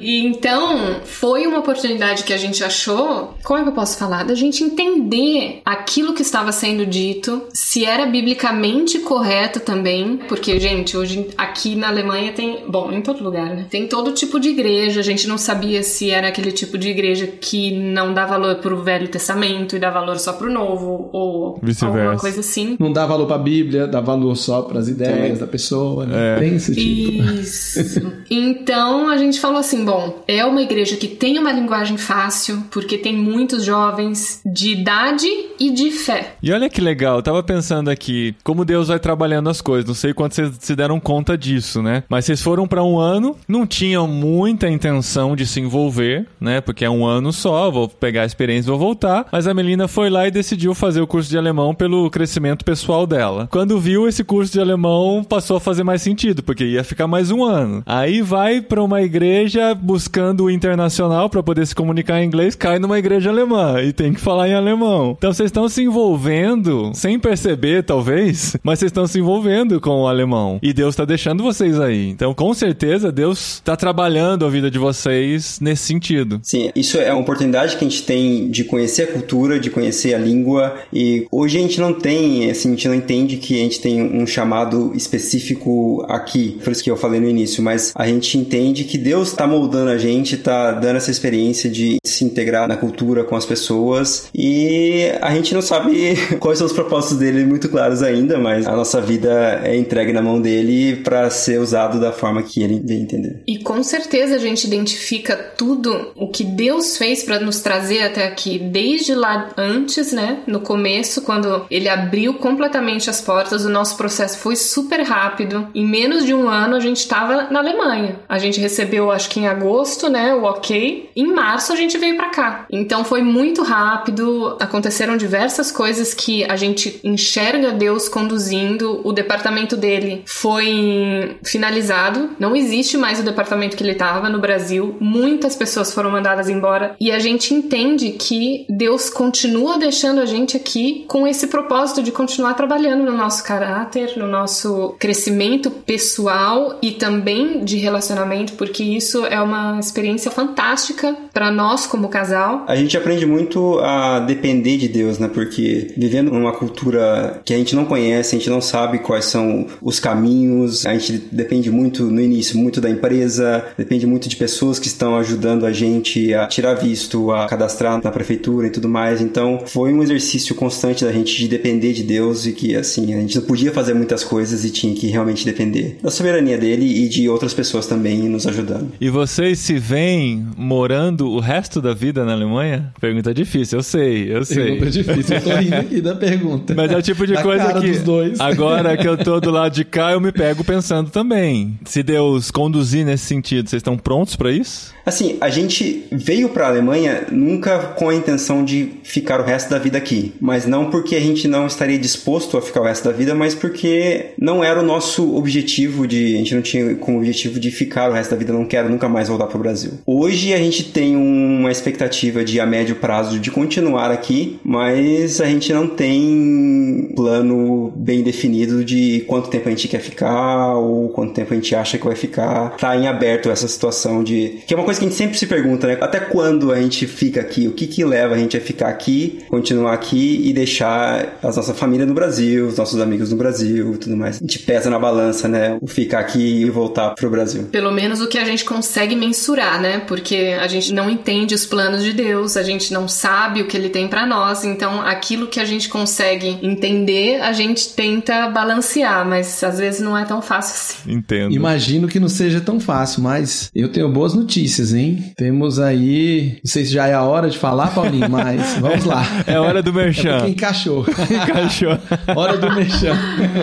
[0.00, 4.22] e então, foi uma oportunidade que a gente achou, como é que eu posso falar?
[4.24, 10.96] Da gente entender aquilo que estava sendo dito, se era biblicamente correto também, porque, gente,
[10.96, 13.66] hoje aqui na Alemanha tem, bom, em todo lugar, né?
[13.68, 17.26] Tem todo tipo de igreja, a gente não sabia se era aquele tipo de igreja
[17.26, 21.98] que não dá valor pro Velho Testamento e dá valor só pro Novo, ou Vice-versa.
[21.98, 22.76] alguma coisa assim.
[22.78, 26.36] Não dá valor pra Bíblia, dá valor só pras ideias da pessoa, né?
[26.36, 26.38] É.
[26.38, 27.22] Tem esse tipo.
[27.34, 28.12] Isso.
[28.30, 32.98] Então a gente falou assim: bom, é uma igreja que tem uma linguagem fácil, porque
[32.98, 36.36] tem muitos jovens de idade e de fé.
[36.42, 39.86] E olha que legal, eu tava pensando aqui, como Deus vai trabalhando as coisas.
[39.86, 42.02] Não sei quanto vocês se deram conta disso, né?
[42.08, 46.60] Mas vocês foram pra um ano, não tinham muita intenção de se envolver, né?
[46.60, 49.26] Porque é um ano só, vou pegar a experiência e vou voltar.
[49.30, 53.06] Mas a Melina foi lá e decidiu fazer o curso de alemão pelo crescimento pessoal
[53.06, 53.48] dela.
[53.50, 57.30] Quando viu esse curso de alemão, passou a fazer mais sentido, porque ia ficar mais
[57.30, 57.82] um ano.
[57.86, 62.78] Aí vai pra uma igreja buscando o internacional pra poder se comunicar em inglês, cai
[62.78, 65.14] numa igreja alemã e tem que falar em alemão.
[65.16, 70.08] Então vocês estão se envolvendo, sem perceber talvez, mas vocês estão se envolvendo com o
[70.08, 70.58] alemão.
[70.62, 72.08] E Deus tá deixando vocês aí.
[72.08, 76.40] Então com certeza Deus tá trabalhando a vida de vocês nesse sentido.
[76.42, 80.14] Sim, isso é uma oportunidade que a gente tem de conhecer a cultura, de conhecer
[80.14, 80.74] a língua.
[80.92, 84.02] E hoje a gente não tem, assim, a gente não entende que a gente tem
[84.02, 86.58] um chamado específico aqui.
[86.62, 89.90] Por isso que eu falei no início, mas a gente entende que Deus está moldando
[89.90, 94.28] a gente, está dando essa experiência de se integrar na cultura com as pessoas.
[94.34, 98.76] E a gente não sabe quais são os propósitos dele muito claros ainda, mas a
[98.76, 103.02] nossa vida é entregue na mão dele para ser usado da forma que ele vem
[103.02, 103.42] entender.
[103.46, 108.26] E com certeza a gente identifica tudo o que Deus fez para nos trazer até
[108.26, 110.42] aqui, desde lá antes, né?
[110.46, 111.33] No começo, quando
[111.70, 115.68] ele abriu completamente as portas, o nosso processo foi super rápido.
[115.74, 118.20] Em menos de um ano a gente estava na Alemanha.
[118.28, 120.34] A gente recebeu, acho que em agosto, né?
[120.34, 121.10] O ok.
[121.14, 122.66] Em março a gente veio para cá.
[122.70, 124.56] Então foi muito rápido.
[124.60, 129.00] Aconteceram diversas coisas que a gente enxerga Deus conduzindo.
[129.04, 132.30] O departamento dele foi finalizado.
[132.38, 134.96] Não existe mais o departamento que ele estava no Brasil.
[135.00, 136.96] Muitas pessoas foram mandadas embora.
[137.00, 142.12] E a gente entende que Deus continua deixando a gente aqui com esse propósito de
[142.12, 149.24] continuar trabalhando no nosso caráter, no nosso crescimento pessoal e também de relacionamento, porque isso
[149.26, 152.64] é uma experiência fantástica para nós como casal.
[152.66, 155.28] A gente aprende muito a depender de Deus, né?
[155.28, 159.66] Porque vivendo numa cultura que a gente não conhece, a gente não sabe quais são
[159.82, 164.78] os caminhos, a gente depende muito no início, muito da empresa, depende muito de pessoas
[164.78, 169.20] que estão ajudando a gente a tirar visto, a cadastrar na prefeitura e tudo mais.
[169.20, 173.20] Então, foi um exercício constante da gente de depender de Deus e que assim, a
[173.20, 177.08] gente não podia fazer muitas coisas e tinha que realmente depender da soberania dele e
[177.08, 178.92] de outras pessoas também nos ajudando.
[179.00, 182.92] E vocês se veem morando o resto da vida na Alemanha?
[183.00, 184.64] Pergunta difícil, eu sei, eu sei.
[184.64, 186.74] Pergunta difícil, eu tô rindo aqui da pergunta.
[186.74, 188.40] Mas é o tipo de Da coisa cara que dos dois.
[188.40, 191.78] agora que eu tô do lado de cá, eu me pego pensando também.
[191.84, 194.92] Se Deus conduzir nesse sentido, vocês estão prontos pra isso?
[195.06, 199.68] Assim, a gente veio para a Alemanha nunca com a intenção de ficar o resto
[199.70, 203.04] da vida aqui, mas não porque a gente não estaria disposto a ficar o resto
[203.04, 207.18] da vida, mas porque não era o nosso objetivo de, a gente não tinha como
[207.18, 209.98] objetivo de ficar o resto da vida, não quero nunca mais voltar para o Brasil.
[210.06, 215.44] Hoje a gente tem uma expectativa de a médio prazo de continuar aqui, mas a
[215.44, 221.34] gente não tem plano bem definido de quanto tempo a gente quer ficar ou quanto
[221.34, 222.78] tempo a gente acha que vai ficar.
[222.78, 225.46] Tá em aberto essa situação de que é uma coisa que a gente sempre se
[225.46, 225.98] pergunta, né?
[226.00, 227.68] Até quando a gente fica aqui?
[227.68, 231.46] O que que leva a gente a ficar aqui, continuar aqui e deixar deixar a
[231.46, 234.36] nossa família no Brasil, os nossos amigos no Brasil e tudo mais.
[234.36, 235.78] A gente pesa na balança, né?
[235.80, 237.64] O ficar aqui e voltar pro Brasil.
[237.72, 240.00] Pelo menos o que a gente consegue mensurar, né?
[240.06, 243.76] Porque a gente não entende os planos de Deus, a gente não sabe o que
[243.76, 249.26] ele tem para nós, então aquilo que a gente consegue entender, a gente tenta balancear,
[249.26, 251.12] mas às vezes não é tão fácil assim.
[251.14, 251.52] Entendo.
[251.54, 255.32] Imagino que não seja tão fácil, mas eu tenho boas notícias, hein?
[255.36, 256.58] Temos aí.
[256.64, 259.24] Não sei se já é a hora de falar, Paulinho, mas vamos lá.
[259.46, 260.38] É hora do É merchan.
[260.40, 261.06] porque encaixou.
[261.30, 261.98] Encaixou.
[262.34, 263.14] Hora do mexer.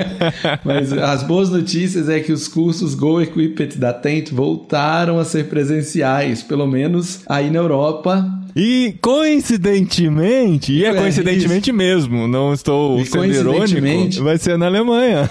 [0.63, 5.45] Mas as boas notícias é que os cursos Go Equipped da Tent voltaram a ser
[5.45, 8.25] presenciais, pelo menos aí na Europa.
[8.55, 14.65] E coincidentemente, e é É, coincidentemente mesmo, não estou E sendo irônico, vai ser na
[14.65, 15.29] Alemanha.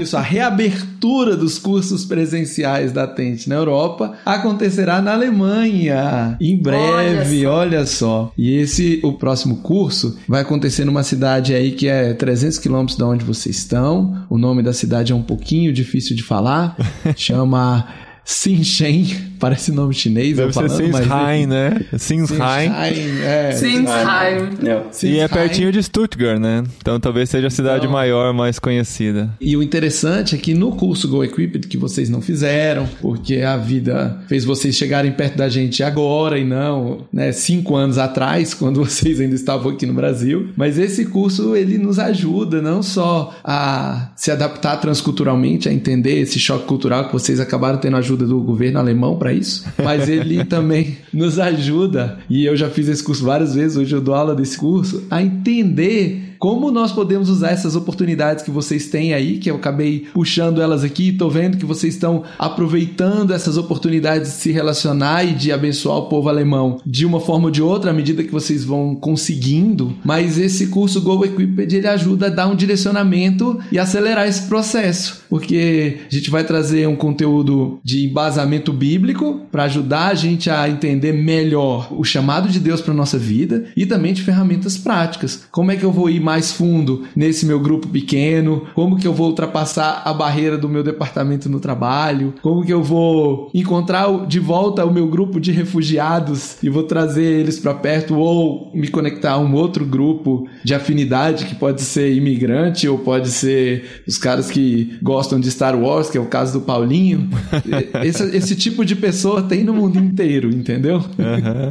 [0.00, 7.46] Isso, a reabertura dos cursos presenciais da Tent na Europa acontecerá na Alemanha em breve,
[7.46, 8.32] olha só.
[8.36, 13.04] E esse, o próximo curso, vai acontecer numa cidade aí que é 300 quilômetros de
[13.04, 14.24] onde vocês estão.
[14.28, 16.76] O nome da cidade é um pouquinho difícil de falar,
[17.16, 17.86] chama
[18.24, 19.06] Sinshen,
[19.40, 20.38] parece nome chinês.
[20.38, 21.80] eu Deve ser falando, mas Sinsheim, né?
[21.98, 22.38] Sinsheim.
[22.70, 23.52] Sinsheim, é.
[23.52, 25.14] Sinsheim.
[25.14, 26.62] E é pertinho de Stuttgart, né?
[26.80, 29.30] Então talvez seja a cidade Então- maior, mais conhecida.
[29.40, 33.56] E o interessante é que no curso Go Equipped, que vocês não fizeram, porque a
[33.56, 38.84] vida fez vocês chegarem perto da gente agora e não né, cinco anos atrás, quando
[38.84, 40.50] vocês ainda estavam aqui no Brasil.
[40.56, 46.38] Mas esse curso ele nos ajuda não só a se adaptar transculturalmente, a entender esse
[46.38, 50.98] choque cultural que vocês acabaram tendo ajuda do governo alemão para isso, mas ele também
[51.12, 54.58] nos ajuda, e eu já fiz esse curso várias vezes, hoje eu dou aula desse
[54.58, 59.56] curso, a entender como nós podemos usar essas oportunidades que vocês têm aí, que eu
[59.56, 65.22] acabei puxando elas aqui, tô vendo que vocês estão aproveitando essas oportunidades de se relacionar
[65.22, 68.32] e de abençoar o povo alemão de uma forma ou de outra, à medida que
[68.32, 73.78] vocês vão conseguindo, mas esse curso Go Equipped ele ajuda a dar um direcionamento e
[73.78, 80.06] acelerar esse processo, porque a gente vai trazer um conteúdo de embasamento bíblico para ajudar
[80.06, 84.22] a gente a entender melhor o chamado de Deus para nossa vida e também de
[84.22, 85.44] ferramentas práticas.
[85.50, 88.62] Como é que eu vou ir mais fundo nesse meu grupo pequeno?
[88.72, 92.34] Como que eu vou ultrapassar a barreira do meu departamento no trabalho?
[92.40, 97.24] Como que eu vou encontrar de volta o meu grupo de refugiados e vou trazer
[97.24, 102.14] eles para perto ou me conectar a um outro grupo de afinidade que pode ser
[102.14, 106.60] imigrante ou pode ser os caras que gostam de Star Wars, que é o caso
[106.60, 107.28] do Paulinho.
[108.04, 111.02] esse, esse tipo de pessoa tem no mundo inteiro, entendeu?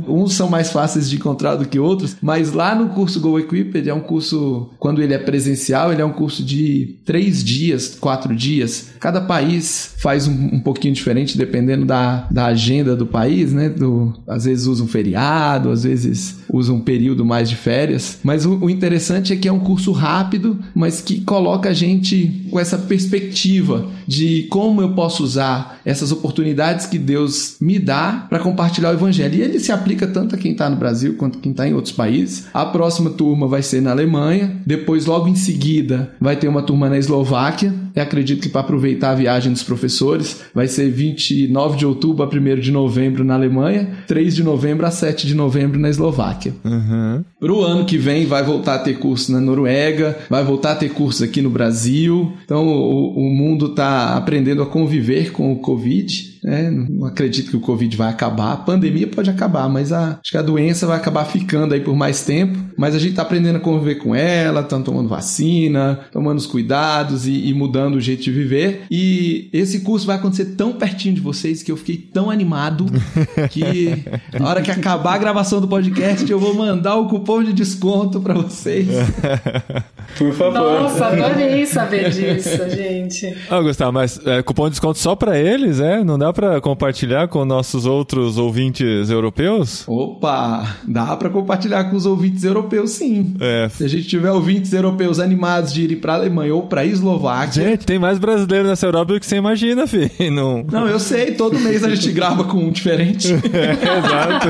[0.06, 3.88] Uns são mais fáceis de encontrar do que outros, mas lá no curso Go Equipped
[3.88, 8.36] é um curso, quando ele é presencial, ele é um curso de três dias, quatro
[8.36, 8.92] dias.
[9.00, 13.70] Cada país faz um, um pouquinho diferente, dependendo da, da agenda do país, né?
[13.70, 18.20] Do, às vezes usa um feriado, às vezes usa um período mais de férias.
[18.24, 22.48] Mas o, o interessante é que é um curso rápido, mas que coloca a gente
[22.50, 28.40] com essa perspectiva de como eu posso usar essas oportunidades que Deus me dá para
[28.40, 29.36] compartilhar o evangelho.
[29.36, 31.94] E ele se aplica tanto a quem está no Brasil quanto quem está em outros
[31.94, 32.48] países.
[32.54, 36.90] A próxima turma vai ser na Alemanha, depois logo em seguida vai ter uma turma
[36.90, 37.74] na Eslováquia.
[37.96, 42.28] Eu acredito que para aproveitar a viagem dos professores, vai ser 29 de outubro a
[42.28, 46.54] 1 de novembro na Alemanha, 3 de novembro a 7 de novembro na Eslováquia.
[46.64, 47.24] Uhum.
[47.40, 50.90] Pro ano que vem vai voltar a ter curso na Noruega, vai voltar a ter
[50.90, 52.34] curso aqui no Brasil.
[52.46, 56.29] Então o, o mundo está aprendendo a conviver com o Covid.
[56.44, 56.70] Né?
[56.72, 58.54] Não acredito que o Covid vai acabar.
[58.54, 61.96] A pandemia pode acabar, mas a, acho que a doença vai acabar ficando aí por
[61.96, 62.58] mais tempo.
[62.78, 67.28] Mas a gente está aprendendo a conviver com ela, estão tomando vacina, tomando os cuidados
[67.28, 68.84] e, e mudando o jeito de viver.
[68.90, 72.86] E esse curso vai acontecer tão pertinho de vocês que eu fiquei tão animado
[73.52, 74.04] que
[74.40, 78.22] na hora que acabar a gravação do podcast eu vou mandar o cupom de desconto
[78.22, 78.88] para vocês.
[80.18, 80.54] Por favor.
[80.54, 83.38] Nossa, adorei saber disso, gente.
[83.50, 86.04] Ah, Gustavo, mas é, cupom de desconto só pra eles, é?
[86.04, 89.84] Não dá pra compartilhar com nossos outros ouvintes europeus?
[89.88, 93.36] Opa, dá para compartilhar com os ouvintes europeus sim.
[93.40, 93.70] É.
[93.70, 97.86] Se a gente tiver ouvintes europeus animados de irem para Alemanha ou para Eslováquia, Gente,
[97.86, 100.10] tem mais brasileiro nessa Europa do que você imagina, filho.
[100.32, 100.64] Não...
[100.72, 103.30] Não, eu sei, todo mês a gente grava com um diferente.
[103.34, 104.50] Exato.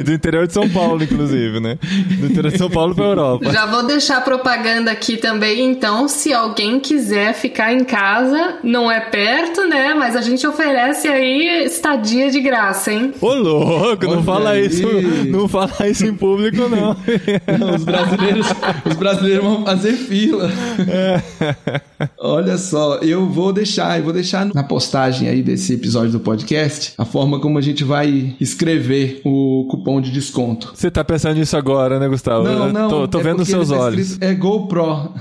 [0.04, 1.78] Do interior de São Paulo, inclusive, né?
[2.18, 3.50] Do interior de São Paulo pra Europa.
[3.52, 9.00] Já vou deixar propaganda aqui também, então, se alguém quiser ficar em casa, não é
[9.00, 9.94] perto, né?
[9.94, 13.14] Mas mas a gente oferece aí estadia de graça, hein?
[13.20, 14.66] Ô, louco, não Olha fala aí.
[14.66, 14.82] isso,
[15.28, 16.96] não fala isso em público, não.
[17.60, 18.46] Não, os brasileiros,
[18.84, 20.50] os brasileiros vão fazer fila.
[22.18, 26.94] Olha só, eu vou deixar, eu vou deixar na postagem aí desse episódio do podcast
[26.96, 30.72] a forma como a gente vai escrever o cupom de desconto.
[30.74, 32.44] Você tá pensando nisso agora, né, Gustavo?
[32.44, 32.88] Não, Eu não.
[32.88, 34.20] Tô, tô é vendo seus tá olhos.
[34.20, 35.12] É GoPro.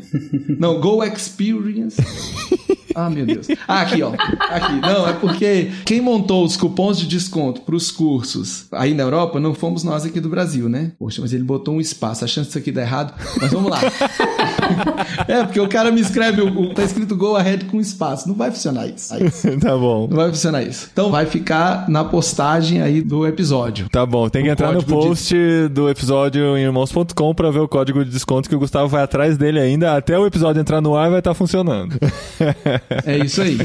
[0.58, 2.00] não, Go Experience.
[2.98, 3.46] Ah, meu Deus.
[3.68, 4.12] Ah, aqui, ó.
[4.38, 4.80] Aqui.
[4.80, 9.38] Não, é porque quem montou os cupons de desconto para os cursos aí na Europa
[9.40, 10.92] não fomos nós aqui do Brasil, né?
[10.98, 12.24] Poxa, mas ele botou um espaço.
[12.24, 13.12] A chance disso aqui dar errado.
[13.40, 13.80] Mas vamos lá.
[15.26, 18.28] é, porque o cara me escreve, o, tá escrito Go Ahead com espaço.
[18.28, 19.12] Não vai funcionar isso.
[19.14, 19.30] Aí,
[19.60, 20.06] tá bom.
[20.08, 20.88] Não vai funcionar isso.
[20.92, 23.88] Então vai ficar na postagem aí do episódio.
[23.90, 25.34] Tá bom, tem que entrar no código de- post
[25.70, 29.36] do episódio em irmãos.com pra ver o código de desconto que o Gustavo vai atrás
[29.36, 29.96] dele ainda.
[29.96, 31.98] Até o episódio entrar no ar vai estar funcionando.
[33.04, 33.58] É isso aí.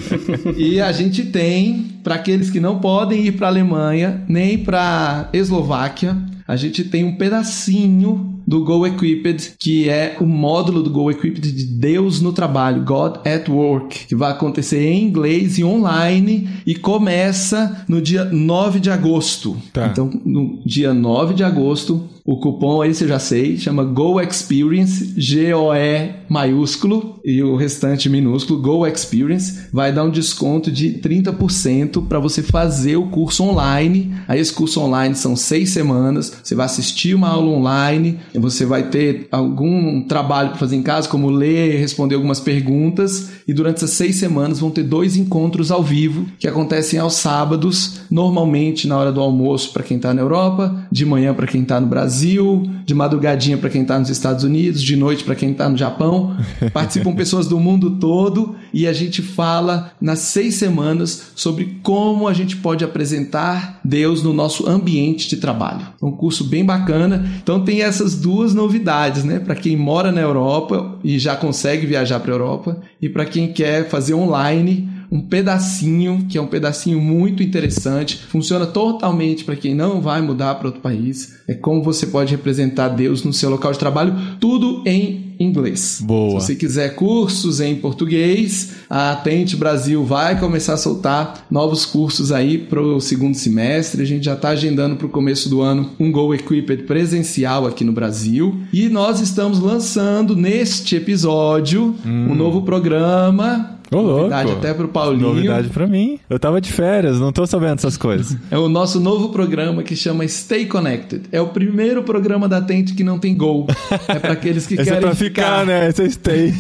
[0.57, 6.18] E a gente tem, para aqueles que não podem ir para Alemanha, nem para Eslováquia,
[6.47, 11.51] a gente tem um pedacinho do Go Equipped, que é o módulo do Go Equipped
[11.51, 16.76] de Deus no trabalho, God at Work, que vai acontecer em inglês e online e
[16.76, 19.57] começa no dia 9 de agosto.
[19.72, 19.88] Tá.
[19.88, 25.13] Então, no dia 9 de agosto, o cupom, esse eu já sei, chama Go Experience,
[25.17, 32.19] G-O-E maiúsculo e o restante minúsculo, Go Experience, vai dar um desconto de 30% para
[32.19, 34.15] você fazer o curso online.
[34.28, 38.89] Aí esse curso online são seis semanas, você vai assistir uma aula online, você vai
[38.89, 43.91] ter algum trabalho para fazer em casa, como ler, responder algumas perguntas, e durante essas
[43.91, 49.11] seis semanas vão ter dois encontros ao vivo que acontecem aos sábados, normalmente na hora
[49.11, 52.93] do almoço para quem está na Europa, de manhã para quem está no Brasil, de
[52.93, 56.36] madrugadinha para quem está nos Estados Unidos, de noite para quem está no Japão.
[56.74, 62.34] Participam pessoas do mundo todo e a gente fala nas seis semanas sobre como a
[62.34, 65.86] gente pode apresentar Deus no nosso ambiente de trabalho.
[66.01, 67.26] É um curso bem bacana.
[67.41, 69.39] Então tem essas duas novidades, né?
[69.39, 73.51] Para quem mora na Europa e já consegue viajar para a Europa e para quem
[73.51, 79.76] quer fazer online um pedacinho, que é um pedacinho muito interessante, funciona totalmente para quem
[79.76, 81.36] não vai mudar para outro país.
[81.47, 86.01] É como você pode representar Deus no seu local de trabalho, tudo em inglês.
[86.03, 86.39] Boa.
[86.39, 92.32] Se você quiser cursos em português, a Atente Brasil vai começar a soltar novos cursos
[92.32, 94.01] aí para o segundo semestre.
[94.01, 97.84] A gente já está agendando para o começo do ano um Go Equipped presencial aqui
[97.84, 98.61] no Brasil.
[98.74, 103.72] E nós estamos lançando neste episódio um novo programa.
[103.97, 104.21] Ô, louco.
[104.21, 105.27] Novidade até pro Paulinho.
[105.29, 106.19] Novidade pra mim.
[106.29, 108.37] Eu tava de férias, não tô sabendo essas coisas.
[108.53, 111.23] É o nosso novo programa que chama Stay Connected.
[111.31, 113.65] É o primeiro programa da Tente que não tem gol.
[114.07, 115.89] É para aqueles que é querem pra ficar, né?
[115.89, 116.53] Esse é stay.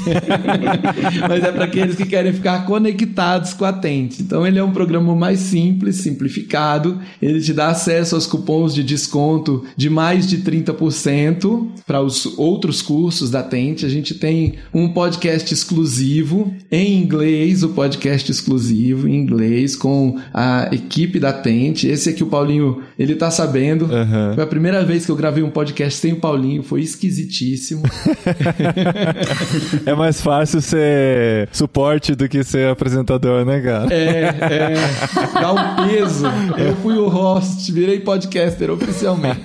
[1.29, 4.23] Mas é para aqueles que querem ficar conectados com a Tente.
[4.23, 6.99] Então ele é um programa mais simples, simplificado.
[7.21, 12.81] Ele te dá acesso aos cupons de desconto de mais de 30% para os outros
[12.81, 13.85] cursos da Tente.
[13.85, 17.22] A gente tem um podcast exclusivo em inglês,
[17.63, 21.87] o podcast exclusivo em inglês com a equipe da Tente.
[21.87, 23.85] Esse aqui o Paulinho, ele tá sabendo.
[23.85, 24.33] Aham.
[24.35, 27.83] Foi a primeira vez que eu gravei um podcast sem o Paulinho, foi esquisitíssimo.
[29.85, 33.93] É mais fácil ser suporte do que ser apresentador, né, cara?
[33.93, 34.75] É, é,
[35.33, 36.25] dá um peso.
[36.57, 39.41] Eu fui o host, virei podcaster oficialmente.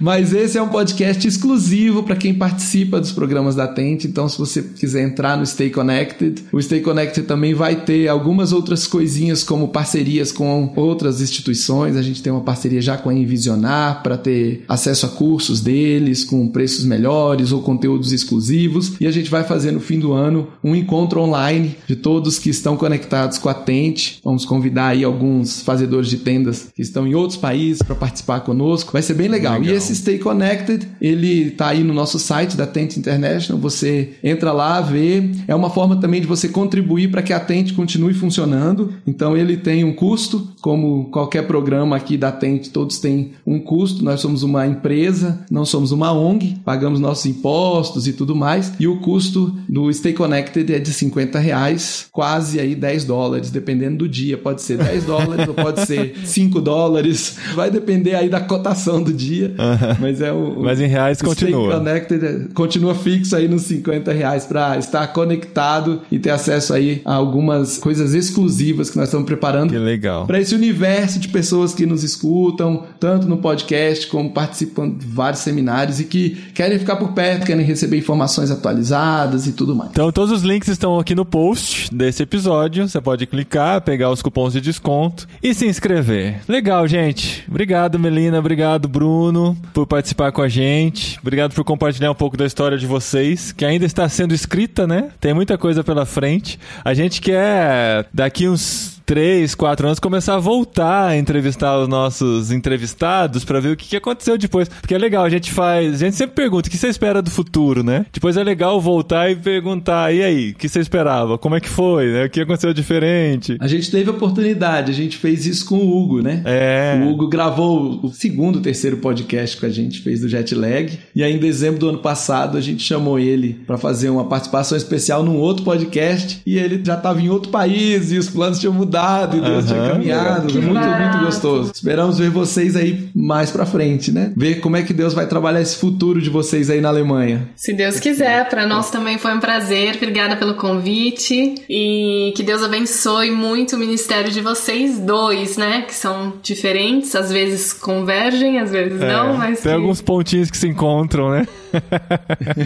[0.00, 4.06] Mas esse é um podcast exclusivo para quem participa dos programas da Tente.
[4.06, 8.52] Então, se você quiser entrar no Stay Connected, o Stay Connected também vai ter algumas
[8.52, 11.96] outras coisinhas, como parcerias com outras instituições.
[11.96, 16.24] A gente tem uma parceria já com a Envisionar para ter acesso a cursos deles
[16.24, 18.94] com preços melhores ou conteúdos exclusivos.
[19.00, 22.50] E a gente vai fazer no fim do ano um encontro online de todos que
[22.50, 24.20] estão conectados com a Tente.
[24.24, 28.92] Vamos convidar aí alguns fazedores de tendas que estão em outros países para participar conosco.
[28.92, 29.62] Vai ser bem legal.
[29.62, 33.60] E esse Stay Connected, ele tá aí no nosso site da Tente International.
[33.60, 35.30] Você entra lá, vê.
[35.46, 38.92] É uma forma também de você contribuir para que a Tente continue funcionando.
[39.06, 44.04] Então ele tem um custo, como qualquer programa aqui da Tente, todos têm um custo.
[44.04, 48.72] Nós somos uma empresa, não somos uma ONG, pagamos nossos impostos e tudo mais.
[48.78, 53.98] E o custo do Stay Connected é de 50 reais, quase aí 10 dólares, dependendo
[53.98, 54.38] do dia.
[54.38, 57.36] Pode ser 10 dólares ou pode ser 5 dólares.
[57.54, 59.54] Vai depender aí da cotação do dia.
[60.00, 60.62] Mas é o.
[60.62, 61.66] Mas em reais continua.
[61.68, 66.73] Stay Connected é- continua fixo aí nos 50 reais para estar conectado e ter acesso
[66.74, 69.70] aí algumas coisas exclusivas que nós estamos preparando.
[69.70, 70.26] Que legal.
[70.26, 75.40] Para esse universo de pessoas que nos escutam, tanto no podcast como participando de vários
[75.40, 79.90] seminários e que querem ficar por perto, querem receber informações atualizadas e tudo mais.
[79.90, 82.88] Então, todos os links estão aqui no post desse episódio.
[82.88, 86.40] Você pode clicar, pegar os cupons de desconto e se inscrever.
[86.48, 87.44] Legal, gente.
[87.48, 88.38] Obrigado, Melina.
[88.38, 91.18] Obrigado, Bruno, por participar com a gente.
[91.20, 95.08] Obrigado por compartilhar um pouco da história de vocês, que ainda está sendo escrita, né?
[95.20, 96.58] Tem muita coisa pela frente.
[96.84, 102.50] A gente quer, daqui uns três, quatro anos, começar a voltar a entrevistar os nossos
[102.50, 104.68] entrevistados para ver o que, que aconteceu depois.
[104.68, 105.94] Porque é legal, a gente faz.
[105.94, 108.06] A gente sempre pergunta o que você espera do futuro, né?
[108.12, 111.38] Depois é legal voltar e perguntar, e aí, o que você esperava?
[111.38, 112.12] Como é que foi?
[112.12, 112.24] Né?
[112.24, 113.56] O que aconteceu diferente?
[113.60, 116.42] A gente teve oportunidade, a gente fez isso com o Hugo, né?
[116.44, 117.00] É.
[117.02, 120.98] O Hugo gravou o segundo, terceiro podcast que a gente fez do Jet Lag.
[121.14, 124.76] E aí, em dezembro do ano passado, a gente chamou ele para fazer uma participação
[124.76, 126.40] especial num outro podcast.
[126.46, 129.88] E ele já estava em outro país e os planos tinham mudado e Deus tinha
[129.90, 130.46] caminhado.
[130.46, 131.16] Que muito, barato.
[131.16, 131.72] muito gostoso.
[131.74, 134.32] Esperamos ver vocês aí mais pra frente, né?
[134.36, 137.48] Ver como é que Deus vai trabalhar esse futuro de vocês aí na Alemanha.
[137.56, 139.96] Se Deus quiser, para nós também foi um prazer.
[139.96, 145.82] Obrigada pelo convite e que Deus abençoe muito o ministério de vocês dois, né?
[145.82, 150.50] Que são diferentes, às vezes convergem, às vezes não, mas É, Tem que- alguns pontinhos
[150.50, 151.46] que se encontram, né?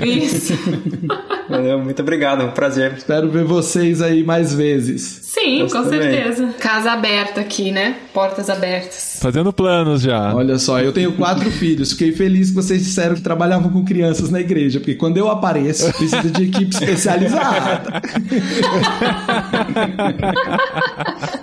[0.04, 0.52] isso.
[1.48, 2.92] Valeu, muito obrigado, um prazer.
[2.96, 3.44] Espero ver
[3.78, 5.20] vocês aí mais vezes.
[5.22, 6.02] Sim, Nós com também.
[6.02, 6.48] certeza.
[6.58, 7.96] Casa aberta aqui, né?
[8.12, 9.18] Portas abertas.
[9.22, 10.34] Fazendo planos já.
[10.34, 11.92] Olha só, eu tenho quatro filhos.
[11.92, 15.92] Fiquei feliz que vocês disseram que trabalhavam com crianças na igreja, porque quando eu apareço,
[15.94, 18.02] precisa de equipe especializada.